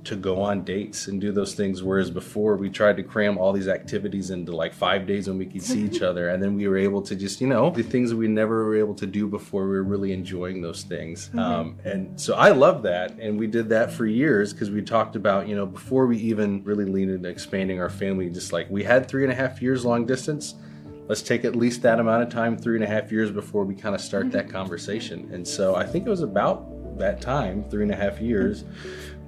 to 0.04 0.16
go 0.16 0.40
on 0.40 0.64
dates 0.64 1.08
and 1.08 1.20
do 1.20 1.32
those 1.32 1.54
things. 1.54 1.82
Whereas 1.82 2.10
before 2.10 2.56
we 2.56 2.70
tried 2.70 2.96
to 2.98 3.02
cram 3.02 3.38
all 3.38 3.52
these 3.52 3.68
activities 3.68 4.30
into 4.30 4.52
like 4.52 4.74
five 4.74 5.06
days 5.06 5.28
when 5.28 5.38
we 5.38 5.46
could 5.46 5.62
see 5.62 5.82
each 5.82 6.02
other. 6.10 6.28
And 6.28 6.42
then 6.42 6.54
we 6.54 6.68
were 6.68 6.76
able 6.76 7.02
to 7.02 7.16
just, 7.16 7.40
you 7.40 7.46
know, 7.46 7.70
the 7.70 7.82
things 7.82 8.14
we 8.14 8.28
never 8.28 8.64
were 8.64 8.76
able 8.76 8.94
to 8.94 9.06
do 9.06 9.26
before, 9.26 9.64
we 9.64 9.76
were 9.76 9.82
really 9.82 10.12
enjoying 10.12 10.62
those 10.62 10.82
things. 10.82 11.28
Mm-hmm. 11.28 11.38
Um, 11.38 11.78
and 11.84 12.20
so 12.20 12.34
I 12.34 12.50
love 12.50 12.82
that. 12.82 13.18
And 13.18 13.38
we 13.38 13.46
did 13.46 13.68
that 13.70 13.92
for 13.92 14.06
years 14.06 14.52
because 14.52 14.70
we 14.70 14.82
talked 14.82 15.16
about, 15.16 15.48
you 15.48 15.56
know, 15.56 15.66
before 15.66 16.06
we 16.06 16.18
even 16.18 16.62
really 16.64 16.84
leaned 16.84 17.10
into 17.10 17.28
expanding 17.28 17.80
our 17.80 17.90
family, 17.90 18.30
just 18.30 18.52
like 18.52 18.68
we 18.70 18.84
had 18.84 19.08
three 19.08 19.24
and 19.24 19.32
a 19.32 19.36
half 19.36 19.62
years 19.62 19.84
long 19.84 20.06
distance 20.06 20.54
let's 21.06 21.22
take 21.22 21.44
at 21.44 21.54
least 21.54 21.82
that 21.82 22.00
amount 22.00 22.22
of 22.22 22.30
time, 22.30 22.56
three 22.56 22.76
and 22.76 22.84
a 22.84 22.86
half 22.86 23.12
years 23.12 23.30
before 23.30 23.64
we 23.64 23.74
kind 23.74 23.94
of 23.94 24.00
start 24.00 24.24
mm-hmm. 24.24 24.38
that 24.38 24.48
conversation. 24.48 25.28
And 25.32 25.46
so 25.46 25.74
I 25.74 25.84
think 25.84 26.06
it 26.06 26.10
was 26.10 26.22
about 26.22 26.98
that 26.98 27.20
time, 27.20 27.64
three 27.70 27.82
and 27.82 27.92
a 27.92 27.96
half 27.96 28.20
years, 28.20 28.64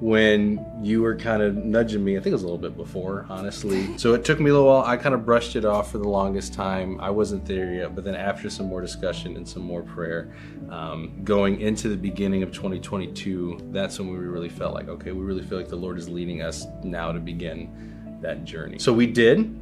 when 0.00 0.64
you 0.82 1.00
were 1.00 1.16
kind 1.16 1.42
of 1.42 1.56
nudging 1.56 2.04
me. 2.04 2.16
I 2.16 2.20
think 2.20 2.28
it 2.28 2.32
was 2.32 2.42
a 2.42 2.46
little 2.46 2.58
bit 2.58 2.76
before, 2.76 3.24
honestly. 3.30 3.96
So 3.96 4.12
it 4.12 4.24
took 4.24 4.38
me 4.38 4.50
a 4.50 4.52
little 4.52 4.68
while. 4.68 4.84
I 4.84 4.96
kind 4.96 5.14
of 5.14 5.24
brushed 5.24 5.56
it 5.56 5.64
off 5.64 5.90
for 5.90 5.98
the 5.98 6.08
longest 6.08 6.52
time. 6.52 7.00
I 7.00 7.08
wasn't 7.08 7.46
there 7.46 7.72
yet, 7.72 7.94
but 7.94 8.04
then 8.04 8.14
after 8.14 8.50
some 8.50 8.66
more 8.66 8.82
discussion 8.82 9.36
and 9.36 9.48
some 9.48 9.62
more 9.62 9.82
prayer, 9.82 10.34
um, 10.70 11.22
going 11.24 11.60
into 11.62 11.88
the 11.88 11.96
beginning 11.96 12.42
of 12.42 12.52
2022, 12.52 13.70
that's 13.70 13.98
when 13.98 14.10
we 14.10 14.18
really 14.18 14.50
felt 14.50 14.74
like, 14.74 14.88
okay, 14.88 15.12
we 15.12 15.24
really 15.24 15.42
feel 15.42 15.56
like 15.56 15.68
the 15.68 15.76
Lord 15.76 15.98
is 15.98 16.08
leading 16.08 16.42
us 16.42 16.66
now 16.82 17.10
to 17.10 17.18
begin 17.18 18.18
that 18.20 18.44
journey. 18.44 18.78
So 18.78 18.92
we 18.92 19.06
did. 19.06 19.58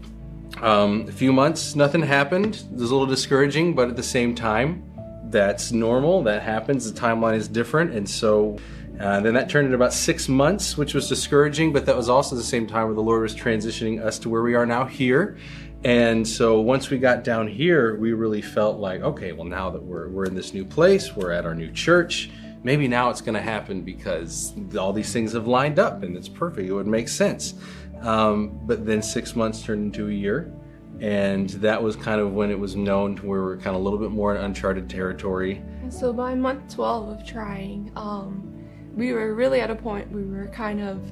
Um, 0.60 1.06
a 1.08 1.12
few 1.12 1.32
months, 1.32 1.74
nothing 1.76 2.02
happened. 2.02 2.56
It 2.56 2.72
was 2.72 2.90
a 2.90 2.94
little 2.94 3.06
discouraging, 3.06 3.74
but 3.74 3.88
at 3.88 3.96
the 3.96 4.02
same 4.02 4.34
time, 4.34 4.82
that's 5.30 5.72
normal. 5.72 6.22
That 6.22 6.42
happens. 6.42 6.90
The 6.90 6.98
timeline 6.98 7.34
is 7.34 7.48
different. 7.48 7.92
And 7.92 8.08
so 8.08 8.56
uh, 9.00 9.20
then 9.20 9.34
that 9.34 9.48
turned 9.48 9.66
into 9.66 9.74
about 9.74 9.92
six 9.92 10.28
months, 10.28 10.76
which 10.76 10.94
was 10.94 11.08
discouraging, 11.08 11.72
but 11.72 11.86
that 11.86 11.96
was 11.96 12.08
also 12.08 12.36
the 12.36 12.42
same 12.42 12.66
time 12.66 12.86
where 12.86 12.94
the 12.94 13.02
Lord 13.02 13.22
was 13.22 13.34
transitioning 13.34 14.02
us 14.02 14.18
to 14.20 14.28
where 14.28 14.42
we 14.42 14.54
are 14.54 14.66
now 14.66 14.84
here. 14.84 15.36
And 15.84 16.26
so 16.26 16.60
once 16.60 16.88
we 16.90 16.98
got 16.98 17.24
down 17.24 17.46
here, 17.46 17.96
we 17.96 18.12
really 18.12 18.40
felt 18.40 18.78
like, 18.78 19.02
okay, 19.02 19.32
well, 19.32 19.44
now 19.44 19.70
that 19.70 19.82
we're, 19.82 20.08
we're 20.08 20.24
in 20.24 20.34
this 20.34 20.54
new 20.54 20.64
place, 20.64 21.14
we're 21.14 21.32
at 21.32 21.44
our 21.44 21.54
new 21.54 21.70
church, 21.72 22.30
maybe 22.62 22.88
now 22.88 23.10
it's 23.10 23.20
going 23.20 23.34
to 23.34 23.42
happen 23.42 23.82
because 23.82 24.54
all 24.78 24.92
these 24.92 25.12
things 25.12 25.32
have 25.32 25.46
lined 25.46 25.78
up 25.78 26.02
and 26.02 26.16
it's 26.16 26.28
perfect. 26.28 26.68
It 26.68 26.72
would 26.72 26.86
make 26.86 27.08
sense. 27.08 27.54
Um, 28.00 28.58
but 28.62 28.86
then 28.86 29.02
six 29.02 29.36
months 29.36 29.62
turned 29.62 29.84
into 29.84 30.08
a 30.08 30.12
year. 30.12 30.52
And 31.00 31.50
that 31.50 31.82
was 31.82 31.96
kind 31.96 32.20
of 32.20 32.32
when 32.32 32.50
it 32.50 32.58
was 32.58 32.76
known 32.76 33.16
to 33.16 33.26
where 33.26 33.40
we 33.40 33.46
were 33.46 33.56
kind 33.56 33.76
of 33.76 33.82
a 33.82 33.84
little 33.84 33.98
bit 33.98 34.10
more 34.10 34.34
in 34.34 34.42
uncharted 34.42 34.88
territory. 34.88 35.62
So 35.90 36.12
by 36.12 36.34
month 36.34 36.74
12 36.74 37.08
of 37.08 37.26
trying, 37.26 37.92
um, 37.96 38.53
we 38.94 39.12
were 39.12 39.34
really 39.34 39.60
at 39.60 39.70
a 39.70 39.74
point 39.74 40.10
we 40.10 40.24
were 40.24 40.46
kind 40.48 40.80
of 40.80 41.02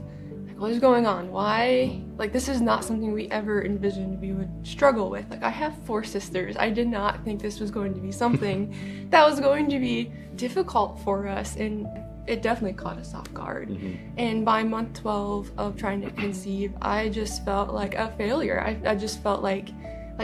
like, 0.47 0.59
what 0.59 0.71
is 0.71 0.79
going 0.79 1.07
on? 1.07 1.31
Why? 1.31 2.03
Like, 2.17 2.33
this 2.33 2.49
is 2.49 2.61
not 2.61 2.85
something 2.85 3.13
we 3.13 3.29
ever 3.31 3.65
envisioned 3.65 4.21
we 4.21 4.33
would 4.33 4.51
struggle 4.67 5.11
with. 5.11 5.29
Like, 5.31 5.43
I 5.43 5.51
have 5.51 5.77
four 5.85 6.05
sisters. 6.05 6.57
I 6.57 6.71
did 6.71 6.89
not 6.89 7.25
think 7.25 7.43
this 7.43 7.61
was 7.61 7.71
going 7.71 7.95
to 7.95 8.01
be 8.01 8.13
something 8.13 9.09
that 9.11 9.29
was 9.29 9.41
going 9.41 9.69
to 9.71 9.79
be 9.79 10.13
difficult 10.37 11.01
for 11.01 11.27
us. 11.27 11.57
And 11.57 11.87
it 12.27 12.41
definitely 12.43 12.75
caught 12.75 12.99
us 12.99 13.15
off 13.15 13.33
guard. 13.35 13.71
Mm-hmm. 13.71 14.19
And 14.19 14.45
by 14.45 14.63
month 14.63 15.01
12 15.01 15.53
of 15.59 15.77
trying 15.77 16.01
to 16.03 16.11
conceive, 16.13 16.73
I 16.81 17.09
just 17.09 17.45
felt 17.45 17.71
like 17.71 17.95
a 17.95 18.13
failure. 18.17 18.61
I, 18.61 18.79
I 18.91 18.95
just 18.95 19.23
felt 19.23 19.43
like, 19.43 19.71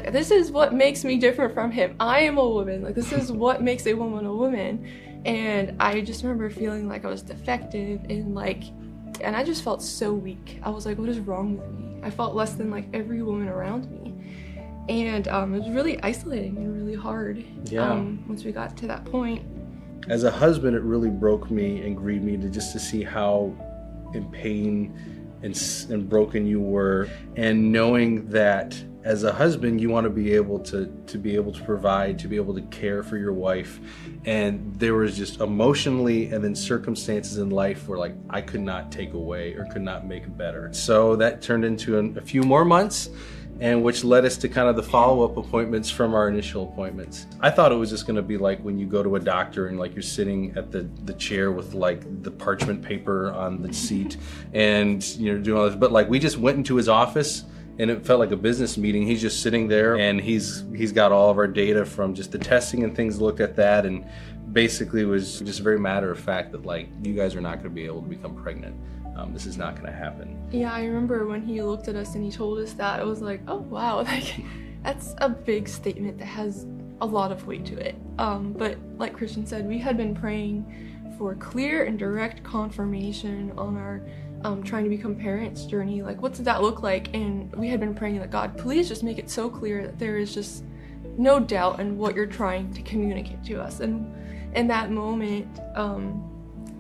like 0.05 0.13
this 0.13 0.31
is 0.31 0.51
what 0.51 0.73
makes 0.75 1.05
me 1.05 1.17
different 1.17 1.55
from 1.55 1.71
him. 1.71 1.97
I 2.01 2.21
am 2.21 2.39
a 2.39 2.49
woman. 2.49 2.83
Like 2.83 2.95
this 2.95 3.13
is 3.13 3.33
what 3.33 3.63
makes 3.63 3.87
a 3.87 3.95
woman 3.95 4.27
a 4.27 4.35
woman. 4.35 4.89
And 5.25 5.75
I 5.81 6.01
just 6.01 6.23
remember 6.23 6.49
feeling 6.51 6.89
like 6.89 7.05
I 7.05 7.09
was 7.09 7.23
defective 7.23 8.05
and 8.09 8.35
like, 8.35 8.63
and 9.21 9.35
I 9.35 9.43
just 9.45 9.65
felt 9.65 9.83
so 9.83 10.13
weak. 10.13 10.61
I 10.63 10.71
was 10.71 10.87
like, 10.87 10.99
what 10.99 11.09
is 11.09 11.19
wrong 11.19 11.59
with 11.59 11.71
me? 11.71 12.01
I 12.03 12.11
felt 12.11 12.35
less 12.35 12.55
than 12.55 12.71
like 12.71 12.87
every 12.93 13.23
woman 13.23 13.49
around 13.49 13.91
me. 13.91 14.15
and 14.89 15.29
um, 15.29 15.55
it 15.55 15.59
was 15.59 15.71
really 15.71 16.03
isolating 16.03 16.57
and 16.57 16.75
really 16.75 16.95
hard. 16.95 17.45
Yeah. 17.65 17.91
Um, 17.91 18.25
once 18.27 18.45
we 18.45 18.53
got 18.53 18.77
to 18.79 18.87
that 18.87 19.05
point. 19.05 19.43
As 20.09 20.25
a 20.25 20.31
husband, 20.31 20.77
it 20.77 20.83
really 20.83 21.11
broke 21.11 21.51
me 21.51 21.83
and 21.83 21.97
grieved 21.97 22.25
me 22.25 22.37
to 22.39 22.49
just 22.49 22.73
to 22.73 22.79
see 22.79 23.03
how 23.03 23.55
in 24.15 24.31
pain 24.31 25.37
and, 25.43 25.87
and 25.91 26.09
broken 26.09 26.47
you 26.47 26.61
were, 26.61 27.09
and 27.37 27.71
knowing 27.71 28.27
that 28.31 28.83
as 29.05 29.25
a 29.25 29.33
husband 29.33 29.81
you 29.81 29.89
want 29.89 30.05
to 30.05 30.11
be 30.11 30.33
able 30.33 30.59
to 30.59 30.87
to 31.07 31.19
be 31.19 31.35
able 31.35 31.53
to 31.53 31.63
provide 31.65 32.19
to 32.19 32.29
be 32.29 32.37
able 32.37 32.55
to 32.55 32.63
care 32.63 33.03
for 33.03 33.17
your 33.17 33.33
wife 33.33 33.81
and 34.25 34.75
there 34.79 34.95
was 34.95 35.17
just 35.17 35.41
emotionally 35.41 36.27
and 36.33 36.43
then 36.43 36.55
circumstances 36.55 37.39
in 37.39 37.51
life 37.51 37.89
where 37.89 37.99
like 37.99 38.15
i 38.31 38.41
could 38.41 38.61
not 38.61 38.91
take 38.91 39.13
away 39.13 39.55
or 39.55 39.65
could 39.67 39.83
not 39.83 40.07
make 40.07 40.37
better 40.37 40.73
so 40.73 41.15
that 41.17 41.41
turned 41.41 41.65
into 41.65 41.97
a 41.97 42.21
few 42.21 42.43
more 42.43 42.65
months 42.65 43.11
and 43.61 43.83
which 43.83 44.05
led 44.05 44.25
us 44.25 44.37
to 44.37 44.49
kind 44.49 44.69
of 44.69 44.77
the 44.77 44.83
follow-up 44.83 45.37
appointments 45.37 45.91
from 45.91 46.15
our 46.15 46.29
initial 46.29 46.63
appointments. 46.63 47.27
I 47.41 47.51
thought 47.51 47.73
it 47.73 47.75
was 47.75 47.91
just 47.91 48.07
going 48.07 48.17
to 48.17 48.23
be 48.23 48.39
like 48.39 48.61
when 48.61 48.79
you 48.79 48.87
go 48.87 49.03
to 49.03 49.17
a 49.17 49.21
doctor 49.21 49.67
and 49.67 49.79
like 49.79 49.95
you're 49.95 50.03
sitting 50.03 50.57
at 50.57 50.71
the 50.71 50.83
the 51.05 51.15
chair 51.15 51.51
with 51.51 51.75
like 51.75 52.23
the 52.23 52.31
parchment 52.31 52.83
paper 52.83 53.33
on 53.33 53.63
the 53.63 53.73
seat 53.73 54.17
and 54.53 55.05
you 55.17 55.33
know 55.33 55.43
doing 55.43 55.59
all 55.59 55.67
this 55.67 55.75
but 55.75 55.91
like 55.91 56.09
we 56.09 56.19
just 56.19 56.39
went 56.39 56.57
into 56.57 56.77
his 56.77 56.89
office 56.89 57.45
and 57.79 57.91
it 57.91 58.05
felt 58.05 58.19
like 58.19 58.33
a 58.33 58.37
business 58.37 58.77
meeting. 58.77 59.07
He's 59.07 59.21
just 59.21 59.43
sitting 59.43 59.69
there 59.69 59.97
and 59.97 60.21
he's 60.21 60.65
he's 60.75 60.93
got 60.93 61.13
all 61.13 61.31
of 61.31 61.39
our 61.39 61.47
data 61.47 61.85
from 61.85 62.15
just 62.15 62.33
the 62.33 62.39
testing 62.39 62.85
and 62.85 62.95
things 62.95 63.21
looked 63.21 63.41
at 63.41 63.57
that 63.57 63.87
and 63.87 64.05
basically 64.53 65.05
was 65.05 65.41
just 65.41 65.61
very 65.61 65.79
matter 65.79 66.11
of 66.11 66.19
fact 66.19 66.53
that 66.53 66.65
like 66.65 66.89
you 67.03 67.15
guys 67.15 67.35
are 67.35 67.41
not 67.41 67.55
going 67.55 67.65
to 67.65 67.71
be 67.71 67.85
able 67.85 68.03
to 68.03 68.09
become 68.09 68.35
pregnant. 68.35 68.77
Um, 69.17 69.33
this 69.33 69.47
is 69.47 69.57
not 69.57 69.75
going 69.75 69.87
to 69.87 69.93
happen. 69.93 70.41
Yeah, 70.53 70.73
I 70.73 70.85
remember 70.85 71.27
when 71.27 71.43
he 71.43 71.61
looked 71.63 71.89
at 71.89 71.97
us 71.97 72.15
and 72.15 72.25
he 72.25 72.31
told 72.31 72.59
us 72.61 72.73
that. 72.75 73.01
It 73.01 73.07
was 73.07 73.21
like, 73.21 73.41
oh 73.49 73.59
wow, 73.59 73.97
like 74.03 74.35
that's 74.83 75.15
a 75.19 75.29
big 75.29 75.69
statement 75.69 76.19
that 76.19 76.27
has 76.27 76.67
a 77.01 77.07
lot 77.07 77.31
of 77.31 77.47
weight 77.47 77.65
to 77.67 77.77
it. 77.77 77.95
Um, 78.19 78.53
but 78.53 78.77
like 78.97 79.13
Christian 79.13 79.47
said, 79.47 79.67
we 79.67 79.79
had 79.79 79.97
been 79.97 80.15
praying 80.15 81.15
for 81.19 81.35
clear 81.35 81.85
and 81.85 81.99
direct 81.99 82.43
confirmation 82.45 83.53
on 83.59 83.77
our 83.77 84.03
um, 84.45 84.63
trying 84.63 84.85
to 84.85 84.91
become 84.91 85.15
parents 85.15 85.65
journey. 85.65 86.03
Like, 86.03 86.23
what 86.23 86.33
did 86.33 86.45
that 86.45 86.63
look 86.63 86.83
like? 86.83 87.15
And 87.15 87.55
we 87.57 87.69
had 87.69 87.81
been 87.81 87.95
praying 87.95 88.19
that 88.21 88.31
God, 88.31 88.57
please 88.57 88.89
just 88.89 89.03
make 89.03 89.19
it 89.19 89.31
so 89.31 89.49
clear 89.49 89.83
that 89.83 89.99
there 89.99 90.17
is 90.17 90.35
just 90.35 90.65
no 91.17 91.41
doubt 91.41 91.81
in 91.81 91.99
what 91.99 92.15
you're 92.15 92.27
trying 92.27 92.73
to 92.75 92.83
communicate 92.83 93.43
to 93.45 93.61
us. 93.61 93.81
And 93.81 94.15
in 94.55 94.69
that 94.69 94.91
moment, 94.91 95.61
um, 95.75 96.25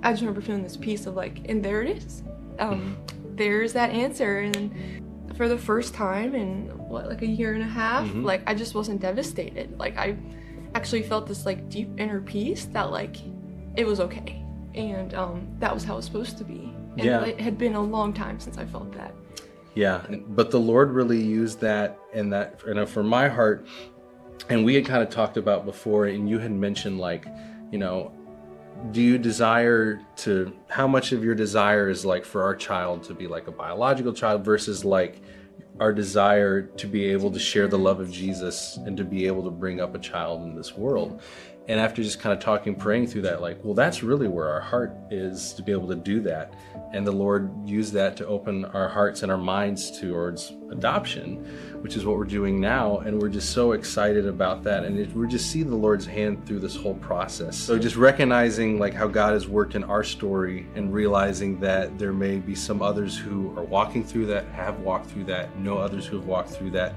I 0.02 0.12
just 0.12 0.22
remember 0.22 0.40
feeling 0.40 0.62
this 0.62 0.76
peace 0.76 1.06
of 1.06 1.16
like, 1.16 1.48
and 1.48 1.64
there 1.64 1.82
it 1.82 1.96
is. 1.96 2.22
Um, 2.58 2.96
there's 3.34 3.72
that 3.72 3.90
answer. 3.90 4.38
And 4.38 5.34
for 5.36 5.48
the 5.48 5.58
first 5.58 5.94
time 5.94 6.34
in 6.34 6.66
what, 6.78 7.08
like 7.08 7.22
a 7.22 7.26
year 7.26 7.54
and 7.54 7.62
a 7.62 7.66
half, 7.66 8.06
mm-hmm. 8.06 8.24
like 8.24 8.42
I 8.46 8.54
just 8.54 8.74
wasn't 8.74 9.00
devastated. 9.00 9.78
Like 9.78 9.96
I 9.96 10.16
actually 10.74 11.02
felt 11.02 11.26
this 11.26 11.44
like 11.44 11.68
deep 11.68 11.88
inner 11.98 12.20
peace 12.20 12.66
that 12.66 12.90
like 12.90 13.16
it 13.76 13.86
was 13.86 14.00
okay. 14.00 14.44
And 14.74 15.14
um, 15.14 15.48
that 15.58 15.74
was 15.74 15.82
how 15.82 15.94
it 15.94 15.96
was 15.96 16.04
supposed 16.04 16.38
to 16.38 16.44
be. 16.44 16.72
And 16.98 17.06
yeah. 17.06 17.24
it 17.24 17.40
had 17.40 17.56
been 17.56 17.74
a 17.74 17.80
long 17.80 18.12
time 18.12 18.40
since 18.40 18.58
I 18.58 18.64
felt 18.64 18.92
that. 18.92 19.14
Yeah, 19.74 20.04
but 20.28 20.50
the 20.50 20.58
Lord 20.58 20.90
really 20.90 21.22
used 21.22 21.60
that 21.60 21.98
and 22.12 22.32
that, 22.32 22.60
you 22.66 22.74
know, 22.74 22.86
for 22.86 23.04
my 23.04 23.28
heart. 23.28 23.66
And 24.48 24.64
we 24.64 24.74
had 24.74 24.84
kind 24.84 25.02
of 25.02 25.10
talked 25.10 25.36
about 25.36 25.64
before, 25.64 26.06
and 26.06 26.28
you 26.28 26.38
had 26.38 26.50
mentioned 26.50 26.98
like, 26.98 27.26
you 27.70 27.78
know, 27.78 28.12
do 28.90 29.00
you 29.00 29.18
desire 29.18 30.00
to 30.16 30.52
how 30.68 30.86
much 30.86 31.12
of 31.12 31.22
your 31.22 31.34
desire 31.34 31.88
is 31.88 32.04
like 32.04 32.24
for 32.24 32.42
our 32.42 32.54
child 32.54 33.02
to 33.04 33.14
be 33.14 33.26
like 33.26 33.46
a 33.46 33.52
biological 33.52 34.12
child 34.12 34.44
versus 34.44 34.84
like 34.84 35.20
our 35.80 35.92
desire 35.92 36.62
to 36.62 36.86
be 36.86 37.06
able 37.06 37.30
to 37.30 37.38
share 37.38 37.68
the 37.68 37.78
love 37.78 38.00
of 38.00 38.10
Jesus 38.10 38.78
and 38.84 38.96
to 38.96 39.04
be 39.04 39.26
able 39.26 39.44
to 39.44 39.50
bring 39.50 39.80
up 39.80 39.94
a 39.94 39.98
child 39.98 40.42
in 40.42 40.54
this 40.54 40.76
world 40.76 41.20
and 41.68 41.78
after 41.78 42.02
just 42.02 42.18
kind 42.18 42.32
of 42.32 42.42
talking 42.42 42.74
praying 42.74 43.06
through 43.06 43.22
that 43.22 43.40
like 43.40 43.62
well 43.62 43.74
that's 43.74 44.02
really 44.02 44.28
where 44.28 44.48
our 44.48 44.60
heart 44.60 44.96
is 45.10 45.52
to 45.52 45.62
be 45.62 45.72
able 45.72 45.88
to 45.88 45.94
do 45.94 46.20
that 46.20 46.54
and 46.92 47.06
the 47.06 47.12
lord 47.12 47.50
used 47.68 47.92
that 47.92 48.16
to 48.16 48.26
open 48.26 48.64
our 48.66 48.88
hearts 48.88 49.22
and 49.22 49.30
our 49.30 49.38
minds 49.38 49.98
towards 50.00 50.52
adoption 50.70 51.36
which 51.80 51.96
is 51.96 52.04
what 52.04 52.16
we're 52.16 52.24
doing 52.24 52.60
now 52.60 52.98
and 52.98 53.20
we're 53.20 53.28
just 53.28 53.50
so 53.50 53.72
excited 53.72 54.26
about 54.26 54.62
that 54.62 54.84
and 54.84 54.98
it, 54.98 55.12
we 55.14 55.26
just 55.26 55.50
seeing 55.50 55.68
the 55.68 55.76
lord's 55.76 56.06
hand 56.06 56.44
through 56.46 56.58
this 56.58 56.76
whole 56.76 56.94
process 56.96 57.56
so 57.56 57.78
just 57.78 57.96
recognizing 57.96 58.78
like 58.78 58.94
how 58.94 59.06
god 59.06 59.32
has 59.32 59.48
worked 59.48 59.74
in 59.74 59.84
our 59.84 60.04
story 60.04 60.66
and 60.74 60.92
realizing 60.92 61.58
that 61.60 61.98
there 61.98 62.12
may 62.12 62.38
be 62.38 62.54
some 62.54 62.82
others 62.82 63.16
who 63.16 63.56
are 63.56 63.64
walking 63.64 64.04
through 64.04 64.26
that 64.26 64.46
have 64.46 64.80
walked 64.80 65.06
through 65.06 65.24
that 65.24 65.56
know 65.58 65.78
others 65.78 66.06
who 66.06 66.16
have 66.16 66.26
walked 66.26 66.50
through 66.50 66.70
that 66.70 66.94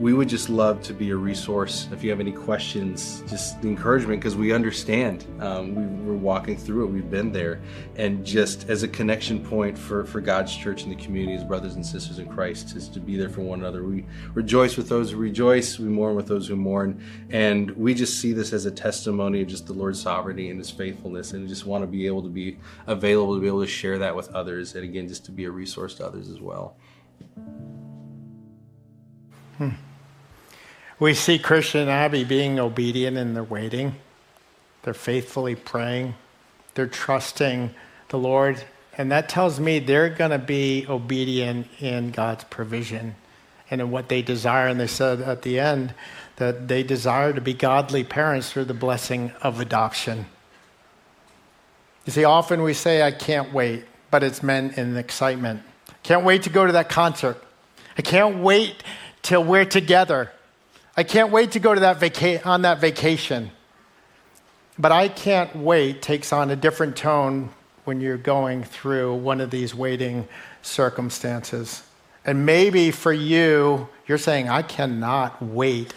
we 0.00 0.14
would 0.14 0.30
just 0.30 0.48
love 0.48 0.80
to 0.84 0.94
be 0.94 1.10
a 1.10 1.16
resource. 1.16 1.86
If 1.92 2.02
you 2.02 2.08
have 2.08 2.20
any 2.20 2.32
questions, 2.32 3.22
just 3.28 3.62
encouragement 3.62 4.18
because 4.18 4.34
we 4.34 4.50
understand. 4.50 5.26
Um, 5.40 5.74
we, 6.06 6.10
are 6.10 6.16
walking 6.16 6.56
through 6.56 6.86
it, 6.86 6.90
we've 6.90 7.10
been 7.10 7.32
there. 7.32 7.60
And 7.96 8.24
just 8.24 8.70
as 8.70 8.82
a 8.82 8.88
connection 8.88 9.29
point 9.38 9.78
for, 9.78 10.04
for 10.04 10.20
God's 10.20 10.56
church 10.56 10.82
and 10.82 10.90
the 10.90 10.96
community 10.96 11.36
as 11.36 11.44
brothers 11.44 11.74
and 11.74 11.84
sisters 11.86 12.18
in 12.18 12.26
Christ, 12.26 12.74
is 12.74 12.88
to 12.88 12.98
be 12.98 13.16
there 13.16 13.28
for 13.28 13.42
one 13.42 13.60
another. 13.60 13.84
We 13.84 14.06
rejoice 14.34 14.76
with 14.76 14.88
those 14.88 15.12
who 15.12 15.18
rejoice, 15.18 15.78
we 15.78 15.88
mourn 15.88 16.16
with 16.16 16.26
those 16.26 16.48
who 16.48 16.56
mourn. 16.56 17.00
And 17.30 17.70
we 17.72 17.94
just 17.94 18.20
see 18.20 18.32
this 18.32 18.52
as 18.52 18.66
a 18.66 18.70
testimony 18.70 19.42
of 19.42 19.48
just 19.48 19.66
the 19.66 19.72
Lord's 19.72 20.00
sovereignty 20.00 20.50
and 20.50 20.58
his 20.58 20.70
faithfulness. 20.70 21.32
And 21.32 21.48
just 21.48 21.66
want 21.66 21.82
to 21.82 21.86
be 21.86 22.06
able 22.06 22.22
to 22.22 22.28
be 22.28 22.58
available 22.86 23.34
to 23.34 23.40
be 23.40 23.46
able 23.46 23.60
to 23.60 23.68
share 23.68 23.98
that 23.98 24.16
with 24.16 24.28
others. 24.30 24.74
And 24.74 24.82
again, 24.82 25.06
just 25.06 25.24
to 25.26 25.30
be 25.30 25.44
a 25.44 25.50
resource 25.50 25.94
to 25.96 26.06
others 26.06 26.28
as 26.28 26.40
well. 26.40 26.76
Hmm. 29.58 29.70
We 30.98 31.14
see 31.14 31.38
Christian 31.38 31.88
Abby 31.88 32.24
being 32.24 32.58
obedient 32.58 33.16
in 33.16 33.34
their 33.34 33.44
waiting. 33.44 33.96
They're 34.82 34.94
faithfully 34.94 35.54
praying. 35.54 36.14
They're 36.74 36.86
trusting 36.86 37.74
the 38.08 38.18
Lord. 38.18 38.62
And 38.96 39.10
that 39.12 39.28
tells 39.28 39.60
me 39.60 39.78
they're 39.78 40.10
going 40.10 40.32
to 40.32 40.38
be 40.38 40.86
obedient 40.88 41.68
in 41.80 42.10
God's 42.10 42.44
provision 42.44 43.14
and 43.70 43.80
in 43.80 43.90
what 43.90 44.08
they 44.08 44.22
desire. 44.22 44.66
And 44.68 44.80
they 44.80 44.86
said 44.86 45.20
at 45.20 45.42
the 45.42 45.60
end 45.60 45.94
that 46.36 46.68
they 46.68 46.82
desire 46.82 47.32
to 47.32 47.40
be 47.40 47.54
godly 47.54 48.04
parents 48.04 48.50
through 48.50 48.64
the 48.64 48.74
blessing 48.74 49.32
of 49.42 49.60
adoption. 49.60 50.26
You 52.06 52.12
see, 52.12 52.24
often 52.24 52.62
we 52.62 52.74
say, 52.74 53.02
I 53.02 53.12
can't 53.12 53.52
wait, 53.52 53.84
but 54.10 54.22
it's 54.22 54.42
meant 54.42 54.76
in 54.76 54.96
excitement. 54.96 55.62
Can't 56.02 56.24
wait 56.24 56.42
to 56.44 56.50
go 56.50 56.66
to 56.66 56.72
that 56.72 56.88
concert. 56.88 57.42
I 57.96 58.02
can't 58.02 58.38
wait 58.38 58.82
till 59.22 59.44
we're 59.44 59.66
together. 59.66 60.32
I 60.96 61.02
can't 61.02 61.30
wait 61.30 61.52
to 61.52 61.60
go 61.60 61.74
to 61.74 61.80
that 61.80 62.00
vaca- 62.00 62.46
on 62.48 62.62
that 62.62 62.80
vacation. 62.80 63.50
But 64.78 64.92
I 64.92 65.08
can't 65.08 65.54
wait 65.54 66.00
takes 66.00 66.32
on 66.32 66.50
a 66.50 66.56
different 66.56 66.96
tone 66.96 67.50
when 67.84 68.00
you're 68.00 68.16
going 68.16 68.64
through 68.64 69.14
one 69.16 69.40
of 69.40 69.50
these 69.50 69.74
waiting 69.74 70.28
circumstances. 70.62 71.82
And 72.24 72.44
maybe 72.44 72.90
for 72.90 73.12
you, 73.12 73.88
you're 74.06 74.18
saying, 74.18 74.48
I 74.48 74.62
cannot 74.62 75.42
wait 75.42 75.94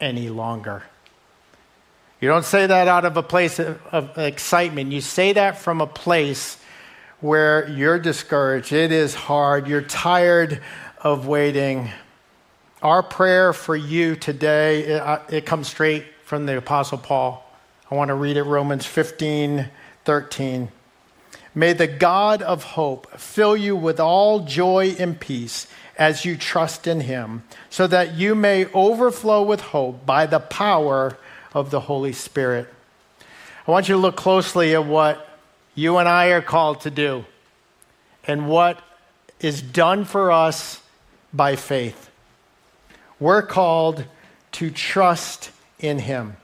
any 0.00 0.28
longer. 0.28 0.82
You 2.20 2.28
don't 2.28 2.44
say 2.44 2.66
that 2.66 2.88
out 2.88 3.04
of 3.04 3.16
a 3.16 3.22
place 3.22 3.58
of, 3.58 3.80
of 3.92 4.16
excitement. 4.16 4.92
You 4.92 5.00
say 5.00 5.32
that 5.32 5.58
from 5.58 5.80
a 5.80 5.86
place 5.86 6.58
where 7.20 7.68
you're 7.68 7.98
discouraged. 7.98 8.72
It 8.72 8.92
is 8.92 9.14
hard. 9.14 9.66
You're 9.66 9.82
tired 9.82 10.62
of 11.00 11.26
waiting. 11.26 11.90
Our 12.82 13.02
prayer 13.02 13.52
for 13.52 13.74
you 13.74 14.14
today, 14.14 14.84
it, 14.84 15.00
uh, 15.00 15.20
it 15.28 15.46
comes 15.46 15.68
straight 15.68 16.04
from 16.22 16.46
the 16.46 16.56
Apostle 16.58 16.98
Paul. 16.98 17.44
I 17.90 17.94
want 17.94 18.08
to 18.08 18.14
read 18.14 18.36
it 18.36 18.42
Romans 18.44 18.86
15 18.86 19.68
13. 20.04 20.68
May 21.54 21.72
the 21.72 21.86
God 21.86 22.42
of 22.42 22.64
hope 22.64 23.18
fill 23.18 23.56
you 23.56 23.76
with 23.76 24.00
all 24.00 24.40
joy 24.40 24.96
and 24.98 25.18
peace 25.18 25.68
as 25.96 26.24
you 26.24 26.36
trust 26.36 26.88
in 26.88 27.02
him, 27.02 27.44
so 27.70 27.86
that 27.86 28.14
you 28.14 28.34
may 28.34 28.66
overflow 28.72 29.42
with 29.42 29.60
hope 29.60 30.04
by 30.04 30.26
the 30.26 30.40
power 30.40 31.16
of 31.52 31.70
the 31.70 31.80
Holy 31.80 32.12
Spirit. 32.12 32.68
I 33.66 33.70
want 33.70 33.88
you 33.88 33.94
to 33.94 34.00
look 34.00 34.16
closely 34.16 34.74
at 34.74 34.84
what 34.84 35.28
you 35.76 35.98
and 35.98 36.08
I 36.08 36.28
are 36.28 36.42
called 36.42 36.80
to 36.80 36.90
do 36.90 37.24
and 38.26 38.48
what 38.48 38.82
is 39.38 39.62
done 39.62 40.04
for 40.04 40.32
us 40.32 40.82
by 41.32 41.54
faith. 41.54 42.10
We're 43.20 43.42
called 43.42 44.04
to 44.52 44.70
trust 44.70 45.50
in 45.78 46.00
Him. 46.00 46.36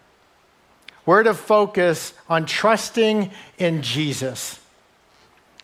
We're 1.05 1.25
to 1.25 1.35
focus 1.35 2.15
on 2.29 2.47
trusting 2.47 3.31
in 3.59 3.83
Jesus. 3.83 4.60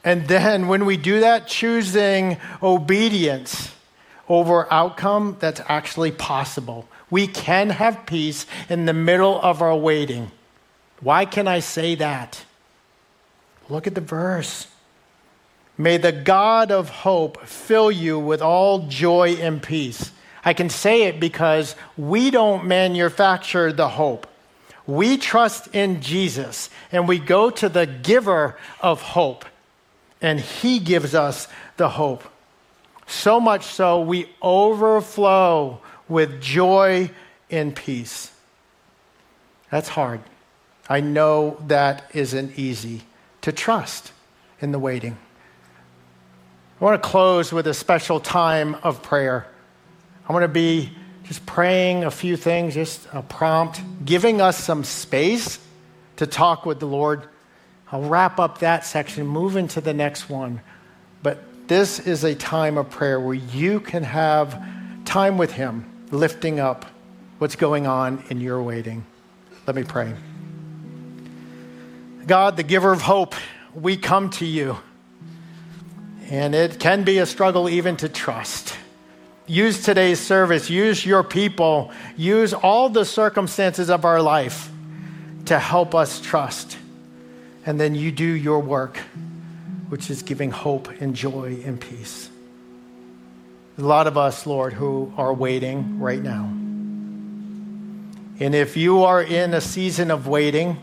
And 0.06 0.26
then 0.26 0.68
when 0.68 0.86
we 0.86 0.96
do 0.96 1.20
that, 1.20 1.46
choosing 1.46 2.38
obedience 2.62 3.74
over 4.26 4.72
outcome 4.72 5.36
that's 5.38 5.60
actually 5.68 6.12
possible. 6.12 6.88
We 7.10 7.26
can 7.26 7.68
have 7.68 8.06
peace 8.06 8.46
in 8.70 8.86
the 8.86 8.94
middle 8.94 9.38
of 9.42 9.60
our 9.60 9.76
waiting. 9.76 10.30
Why 11.00 11.26
can 11.26 11.46
I 11.46 11.58
say 11.60 11.94
that? 11.96 12.42
Look 13.68 13.86
at 13.86 13.94
the 13.94 14.00
verse. 14.00 14.68
May 15.76 15.98
the 15.98 16.12
God 16.12 16.72
of 16.72 16.88
hope 16.88 17.46
fill 17.46 17.90
you 17.90 18.18
with 18.18 18.40
all 18.40 18.86
joy 18.88 19.34
and 19.34 19.62
peace 19.62 20.12
I 20.46 20.54
can 20.54 20.70
say 20.70 21.02
it 21.02 21.18
because 21.18 21.74
we 21.96 22.30
don't 22.30 22.66
manufacture 22.66 23.72
the 23.72 23.88
hope. 23.88 24.28
We 24.86 25.16
trust 25.16 25.74
in 25.74 26.00
Jesus 26.00 26.70
and 26.92 27.08
we 27.08 27.18
go 27.18 27.50
to 27.50 27.68
the 27.68 27.84
giver 27.84 28.56
of 28.80 29.02
hope, 29.02 29.44
and 30.20 30.40
he 30.40 30.78
gives 30.78 31.14
us 31.14 31.48
the 31.76 31.88
hope. 31.88 32.24
So 33.06 33.40
much 33.40 33.64
so, 33.64 34.00
we 34.00 34.28
overflow 34.42 35.80
with 36.08 36.40
joy 36.40 37.10
and 37.50 37.74
peace. 37.74 38.32
That's 39.70 39.88
hard. 39.88 40.20
I 40.88 41.00
know 41.00 41.58
that 41.66 42.10
isn't 42.14 42.58
easy 42.58 43.02
to 43.42 43.52
trust 43.52 44.12
in 44.60 44.72
the 44.72 44.78
waiting. 44.78 45.16
I 46.80 46.84
want 46.84 47.02
to 47.02 47.08
close 47.08 47.52
with 47.52 47.66
a 47.66 47.74
special 47.74 48.20
time 48.20 48.74
of 48.82 49.02
prayer. 49.02 49.46
I 50.28 50.32
want 50.32 50.44
to 50.44 50.48
be 50.48 50.90
just 51.24 51.44
praying 51.46 52.04
a 52.04 52.10
few 52.10 52.36
things, 52.36 52.74
just 52.74 53.06
a 53.12 53.22
prompt, 53.22 53.80
giving 54.04 54.40
us 54.40 54.62
some 54.62 54.84
space 54.84 55.58
to 56.16 56.26
talk 56.26 56.66
with 56.66 56.78
the 56.78 56.86
Lord. 56.86 57.28
I'll 57.90 58.02
wrap 58.02 58.40
up 58.40 58.58
that 58.58 58.84
section, 58.84 59.26
move 59.26 59.56
into 59.56 59.80
the 59.80 59.94
next 59.94 60.28
one. 60.28 60.60
But 61.22 61.68
this 61.68 62.00
is 62.00 62.24
a 62.24 62.34
time 62.34 62.78
of 62.78 62.90
prayer 62.90 63.20
where 63.20 63.34
you 63.34 63.80
can 63.80 64.02
have 64.02 64.60
time 65.04 65.38
with 65.38 65.52
Him, 65.52 65.84
lifting 66.10 66.58
up 66.58 66.86
what's 67.38 67.56
going 67.56 67.86
on 67.86 68.24
in 68.28 68.40
your 68.40 68.62
waiting. 68.62 69.04
Let 69.66 69.76
me 69.76 69.84
pray. 69.84 70.14
God, 72.26 72.56
the 72.56 72.64
giver 72.64 72.92
of 72.92 73.02
hope, 73.02 73.34
we 73.74 73.96
come 73.96 74.30
to 74.30 74.46
you. 74.46 74.78
And 76.28 76.56
it 76.56 76.80
can 76.80 77.04
be 77.04 77.18
a 77.18 77.26
struggle 77.26 77.68
even 77.68 77.96
to 77.98 78.08
trust. 78.08 78.76
Use 79.46 79.84
today's 79.84 80.18
service, 80.18 80.68
use 80.68 81.06
your 81.06 81.22
people, 81.22 81.92
use 82.16 82.52
all 82.52 82.88
the 82.88 83.04
circumstances 83.04 83.90
of 83.90 84.04
our 84.04 84.20
life 84.20 84.70
to 85.44 85.56
help 85.56 85.94
us 85.94 86.20
trust. 86.20 86.76
And 87.66 87.80
then 87.80 87.96
you 87.96 88.12
do 88.12 88.24
your 88.24 88.60
work, 88.60 88.96
which 89.88 90.08
is 90.08 90.22
giving 90.22 90.52
hope 90.52 90.88
and 91.00 91.16
joy 91.16 91.58
and 91.64 91.80
peace. 91.80 92.30
a 93.76 93.82
lot 93.82 94.06
of 94.06 94.16
us, 94.16 94.46
Lord, 94.46 94.72
who 94.72 95.12
are 95.18 95.34
waiting 95.34 95.98
right 95.98 96.22
now. 96.22 96.44
And 98.38 98.54
if 98.54 98.76
you 98.76 99.02
are 99.02 99.20
in 99.20 99.52
a 99.52 99.60
season 99.60 100.10
of 100.10 100.26
waiting, 100.26 100.78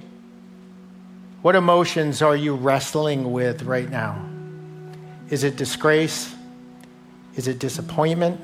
what 1.42 1.56
emotions 1.56 2.22
are 2.22 2.36
you 2.36 2.54
wrestling 2.54 3.32
with 3.32 3.64
right 3.64 3.90
now? 3.90 4.24
Is 5.30 5.44
it 5.44 5.56
disgrace? 5.56 6.36
Is 7.36 7.48
it 7.48 7.60
disappointment? 7.60 8.40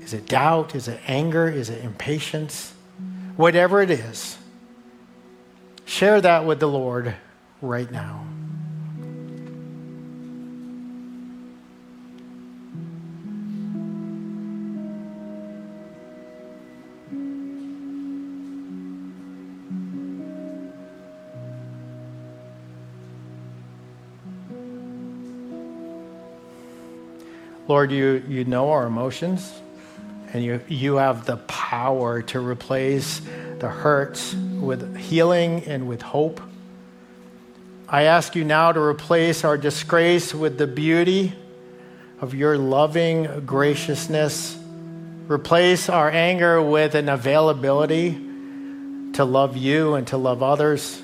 Is 0.00 0.14
it 0.14 0.26
doubt? 0.26 0.74
Is 0.74 0.88
it 0.88 1.00
anger? 1.06 1.48
Is 1.48 1.70
it 1.70 1.84
impatience? 1.84 2.72
Whatever 3.36 3.82
it 3.82 3.90
is, 3.90 4.38
share 5.84 6.20
that 6.20 6.46
with 6.46 6.60
the 6.60 6.68
Lord 6.68 7.14
right 7.62 7.90
now. 7.90 8.26
Lord, 27.68 27.90
you, 27.90 28.22
you 28.28 28.44
know 28.44 28.70
our 28.70 28.86
emotions, 28.86 29.50
and 30.34 30.44
you, 30.44 30.60
you 30.68 30.96
have 30.96 31.24
the 31.24 31.38
power 31.38 32.20
to 32.20 32.40
replace 32.40 33.22
the 33.60 33.68
hurts 33.68 34.34
with 34.34 34.94
healing 34.96 35.64
and 35.64 35.88
with 35.88 36.02
hope. 36.02 36.40
I 37.92 38.04
ask 38.04 38.34
you 38.34 38.42
now 38.42 38.72
to 38.72 38.80
replace 38.80 39.44
our 39.44 39.58
disgrace 39.58 40.34
with 40.34 40.56
the 40.56 40.66
beauty 40.66 41.34
of 42.22 42.34
your 42.34 42.56
loving 42.56 43.44
graciousness. 43.44 44.58
Replace 45.28 45.90
our 45.90 46.10
anger 46.10 46.62
with 46.62 46.94
an 46.94 47.10
availability 47.10 48.12
to 49.12 49.26
love 49.26 49.58
you 49.58 49.92
and 49.92 50.06
to 50.06 50.16
love 50.16 50.42
others. 50.42 51.02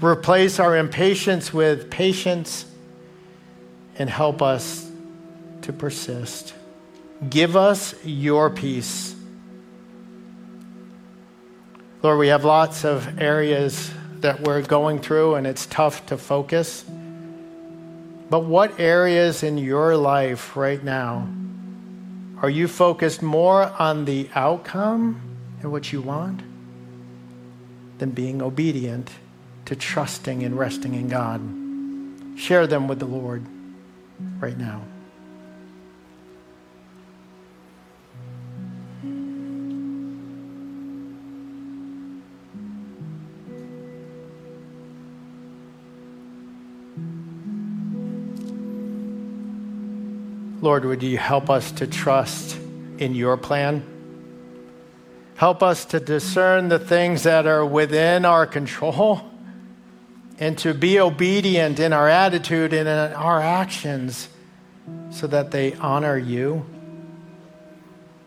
Replace 0.00 0.60
our 0.60 0.76
impatience 0.76 1.52
with 1.52 1.90
patience 1.90 2.64
and 3.98 4.08
help 4.08 4.40
us 4.40 4.88
to 5.62 5.72
persist. 5.72 6.54
Give 7.28 7.56
us 7.56 7.96
your 8.04 8.48
peace. 8.48 9.12
Lord, 12.00 12.20
we 12.20 12.28
have 12.28 12.44
lots 12.44 12.84
of 12.84 13.20
areas 13.20 13.90
that 14.20 14.40
we're 14.40 14.62
going 14.62 15.00
through, 15.00 15.36
and 15.36 15.46
it's 15.46 15.66
tough 15.66 16.06
to 16.06 16.16
focus. 16.16 16.84
But 18.30 18.44
what 18.44 18.78
areas 18.78 19.42
in 19.42 19.58
your 19.58 19.96
life 19.96 20.56
right 20.56 20.82
now 20.82 21.28
are 22.40 22.50
you 22.50 22.68
focused 22.68 23.20
more 23.20 23.64
on 23.80 24.04
the 24.04 24.28
outcome 24.34 25.20
and 25.60 25.72
what 25.72 25.92
you 25.92 26.00
want 26.00 26.40
than 27.98 28.10
being 28.10 28.40
obedient 28.40 29.10
to 29.64 29.74
trusting 29.74 30.44
and 30.44 30.56
resting 30.56 30.94
in 30.94 31.08
God? 31.08 31.40
Share 32.38 32.68
them 32.68 32.86
with 32.86 33.00
the 33.00 33.06
Lord 33.06 33.44
right 34.38 34.56
now. 34.56 34.82
Lord, 50.60 50.84
would 50.84 51.02
you 51.02 51.18
help 51.18 51.50
us 51.50 51.70
to 51.72 51.86
trust 51.86 52.58
in 52.98 53.14
your 53.14 53.36
plan? 53.36 53.84
Help 55.36 55.62
us 55.62 55.84
to 55.86 56.00
discern 56.00 56.68
the 56.68 56.80
things 56.80 57.22
that 57.22 57.46
are 57.46 57.64
within 57.64 58.24
our 58.24 58.44
control 58.44 59.20
and 60.40 60.58
to 60.58 60.74
be 60.74 60.98
obedient 60.98 61.78
in 61.78 61.92
our 61.92 62.08
attitude 62.08 62.72
and 62.72 62.88
in 62.88 63.12
our 63.14 63.40
actions 63.40 64.28
so 65.10 65.28
that 65.28 65.52
they 65.52 65.74
honor 65.74 66.18
you. 66.18 66.66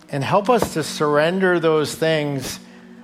And 0.07 0.23
help 0.23 0.49
us 0.49 0.73
to 0.73 0.84
surrender 0.84 1.59
those 1.59 1.95
things 1.95 2.59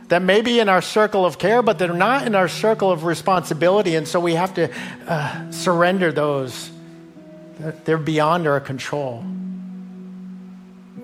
that 0.08 0.22
may 0.22 0.42
be 0.42 0.62
in 0.62 0.70
our 0.70 0.82
circle 0.82 1.26
of 1.26 1.38
care, 1.38 1.62
but 1.62 1.78
they're 1.78 1.94
not 1.94 2.26
in 2.26 2.34
our 2.34 2.48
circle 2.48 2.92
of 2.92 3.04
responsibility. 3.04 3.96
And 3.96 4.08
so 4.08 4.22
we 4.22 4.36
have 4.36 4.54
to 4.54 4.70
uh, 5.06 5.52
surrender 5.52 6.14
those 6.14 6.72
they're 7.60 7.98
beyond 7.98 8.48
our 8.48 8.60
control. 8.60 9.24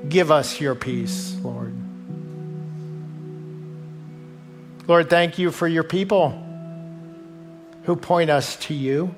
Give 0.07 0.31
us 0.31 0.59
your 0.59 0.75
peace, 0.75 1.35
Lord. 1.41 1.73
Lord, 4.87 5.09
thank 5.09 5.39
you 5.39 5.51
for 5.51 5.67
your 5.67 5.83
people 5.83 6.39
who 7.83 7.95
point 7.95 8.29
us 8.29 8.55
to 8.57 8.73
you. 8.73 9.15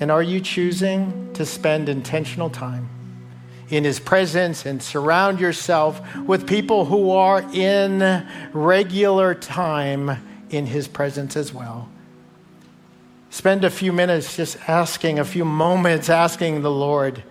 And 0.00 0.10
are 0.10 0.22
you 0.22 0.40
choosing 0.40 1.32
to 1.34 1.44
spend 1.44 1.88
intentional 1.90 2.48
time 2.48 2.88
in 3.68 3.84
His 3.84 4.00
presence 4.00 4.64
and 4.64 4.82
surround 4.82 5.40
yourself 5.40 6.00
with 6.16 6.46
people 6.46 6.86
who 6.86 7.10
are 7.10 7.42
in 7.52 8.26
regular 8.52 9.34
time 9.34 10.24
in 10.48 10.66
His 10.66 10.88
presence 10.88 11.36
as 11.36 11.52
well? 11.52 11.88
Spend 13.30 13.64
a 13.64 13.70
few 13.70 13.92
minutes 13.92 14.36
just 14.36 14.58
asking, 14.68 15.18
a 15.18 15.24
few 15.24 15.44
moments 15.44 16.08
asking 16.08 16.62
the 16.62 16.70
Lord 16.70 17.22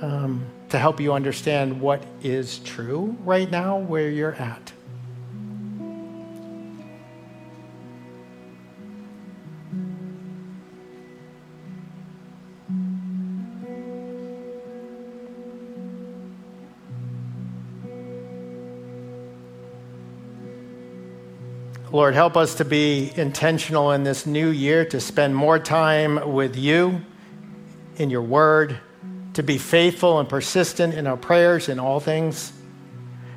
um, 0.00 0.46
to 0.68 0.78
help 0.78 1.00
you 1.00 1.12
understand 1.14 1.80
what 1.80 2.02
is 2.22 2.58
true 2.60 3.16
right 3.24 3.50
now 3.50 3.78
where 3.78 4.10
you're 4.10 4.34
at. 4.34 4.72
Lord, 21.96 22.12
help 22.12 22.36
us 22.36 22.56
to 22.56 22.66
be 22.66 23.10
intentional 23.16 23.92
in 23.92 24.04
this 24.04 24.26
new 24.26 24.50
year 24.50 24.84
to 24.84 25.00
spend 25.00 25.34
more 25.34 25.58
time 25.58 26.34
with 26.34 26.54
you 26.54 27.00
in 27.96 28.10
your 28.10 28.20
word, 28.20 28.78
to 29.32 29.42
be 29.42 29.56
faithful 29.56 30.20
and 30.20 30.28
persistent 30.28 30.92
in 30.92 31.06
our 31.06 31.16
prayers 31.16 31.70
in 31.70 31.78
all 31.80 31.98
things. 31.98 32.52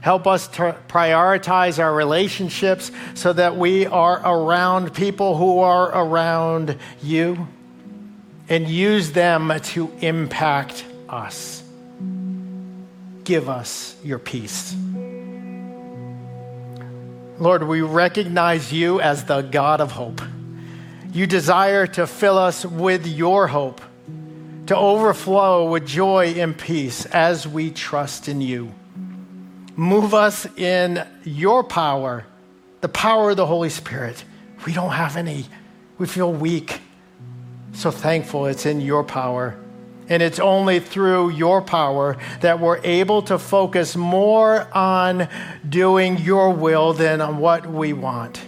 Help 0.02 0.28
us 0.28 0.50
to 0.50 0.76
prioritize 0.90 1.80
our 1.80 1.96
relationships 1.96 2.92
so 3.14 3.32
that 3.32 3.56
we 3.56 3.86
are 3.86 4.20
around 4.26 4.94
people 4.94 5.38
who 5.38 5.60
are 5.60 5.88
around 5.98 6.78
you 7.02 7.48
and 8.50 8.68
use 8.68 9.14
them 9.14 9.54
to 9.64 9.90
impact 10.02 10.84
us. 11.08 11.64
give 13.24 13.48
us 13.48 13.96
your 14.04 14.20
peace. 14.20 14.76
Lord, 17.40 17.64
we 17.64 17.80
recognize 17.80 18.74
you 18.74 19.00
as 19.00 19.24
the 19.24 19.42
God 19.42 19.80
of 19.80 19.94
hope. 19.94 20.22
You 21.14 21.26
desire 21.26 21.88
to 21.88 22.06
fill 22.06 22.38
us 22.38 22.66
with 22.66 23.08
your 23.08 23.48
hope, 23.48 23.82
to 24.68 24.76
overflow 24.76 25.70
with 25.70 25.88
joy 25.88 26.34
and 26.38 26.58
peace 26.58 27.06
as 27.06 27.48
we 27.48 27.72
trust 27.72 28.28
in 28.28 28.42
you. 28.42 28.74
Move 29.78 30.14
us 30.14 30.46
in 30.58 31.08
your 31.24 31.64
power, 31.64 32.26
the 32.82 32.90
power 32.90 33.30
of 33.30 33.38
the 33.38 33.46
Holy 33.46 33.70
Spirit. 33.70 34.26
We 34.66 34.74
don't 34.74 34.92
have 34.92 35.16
any, 35.16 35.46
we 35.98 36.08
feel 36.08 36.34
weak. 36.34 36.82
So 37.72 37.90
thankful 37.90 38.48
it's 38.48 38.66
in 38.66 38.82
your 38.82 39.06
power. 39.06 39.58
And 40.10 40.24
it's 40.24 40.40
only 40.40 40.80
through 40.80 41.30
your 41.30 41.62
power 41.62 42.18
that 42.42 42.60
we're 42.60 42.82
able 42.84 43.22
to 43.24 43.38
focus 43.38 43.96
more 43.96 44.68
on 44.76 45.30
doing 45.68 46.18
your 46.18 46.52
will 46.52 46.94
than 46.94 47.22
on 47.22 47.38
what 47.38 47.68
we 47.68 47.94
want. 47.94 48.42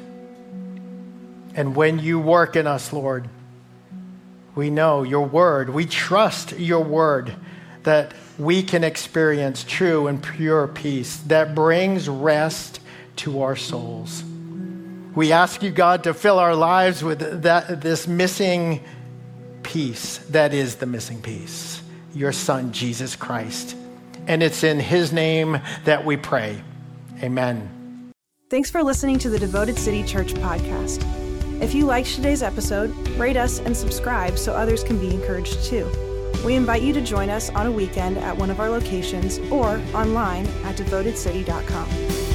And 1.53 1.75
when 1.75 1.99
you 1.99 2.19
work 2.19 2.55
in 2.55 2.65
us, 2.65 2.91
Lord, 2.91 3.29
we 4.55 4.69
know 4.69 5.03
your 5.03 5.27
word, 5.27 5.69
we 5.69 5.85
trust 5.85 6.57
your 6.57 6.83
word 6.83 7.35
that 7.83 8.13
we 8.37 8.63
can 8.63 8.83
experience 8.83 9.63
true 9.63 10.07
and 10.07 10.21
pure 10.21 10.67
peace 10.67 11.17
that 11.27 11.53
brings 11.53 12.09
rest 12.09 12.79
to 13.17 13.41
our 13.41 13.55
souls. 13.55 14.23
We 15.15 15.31
ask 15.31 15.61
you, 15.61 15.71
God, 15.71 16.05
to 16.05 16.13
fill 16.13 16.39
our 16.39 16.55
lives 16.55 17.03
with 17.03 17.43
that, 17.43 17.81
this 17.81 18.07
missing 18.07 18.83
peace 19.63 20.19
that 20.29 20.53
is 20.53 20.75
the 20.75 20.85
missing 20.85 21.21
piece 21.21 21.81
your 22.13 22.31
Son, 22.31 22.71
Jesus 22.73 23.15
Christ. 23.15 23.75
And 24.27 24.43
it's 24.43 24.63
in 24.63 24.79
His 24.79 25.13
name 25.13 25.61
that 25.85 26.05
we 26.05 26.17
pray. 26.17 26.61
Amen. 27.23 28.11
Thanks 28.49 28.69
for 28.69 28.83
listening 28.83 29.17
to 29.19 29.29
the 29.29 29.39
Devoted 29.39 29.77
City 29.77 30.03
Church 30.03 30.33
podcast. 30.33 31.01
If 31.61 31.73
you 31.73 31.85
liked 31.85 32.13
today's 32.15 32.43
episode, 32.43 32.89
rate 33.17 33.37
us 33.37 33.59
and 33.59 33.77
subscribe 33.77 34.37
so 34.37 34.51
others 34.53 34.83
can 34.83 34.99
be 34.99 35.13
encouraged 35.13 35.63
too. 35.63 35.89
We 36.45 36.55
invite 36.55 36.81
you 36.81 36.91
to 36.93 37.01
join 37.01 37.29
us 37.29 37.49
on 37.51 37.67
a 37.67 37.71
weekend 37.71 38.17
at 38.17 38.35
one 38.35 38.49
of 38.49 38.59
our 38.59 38.69
locations 38.69 39.37
or 39.51 39.81
online 39.93 40.47
at 40.65 40.75
devotedcity.com. 40.75 42.30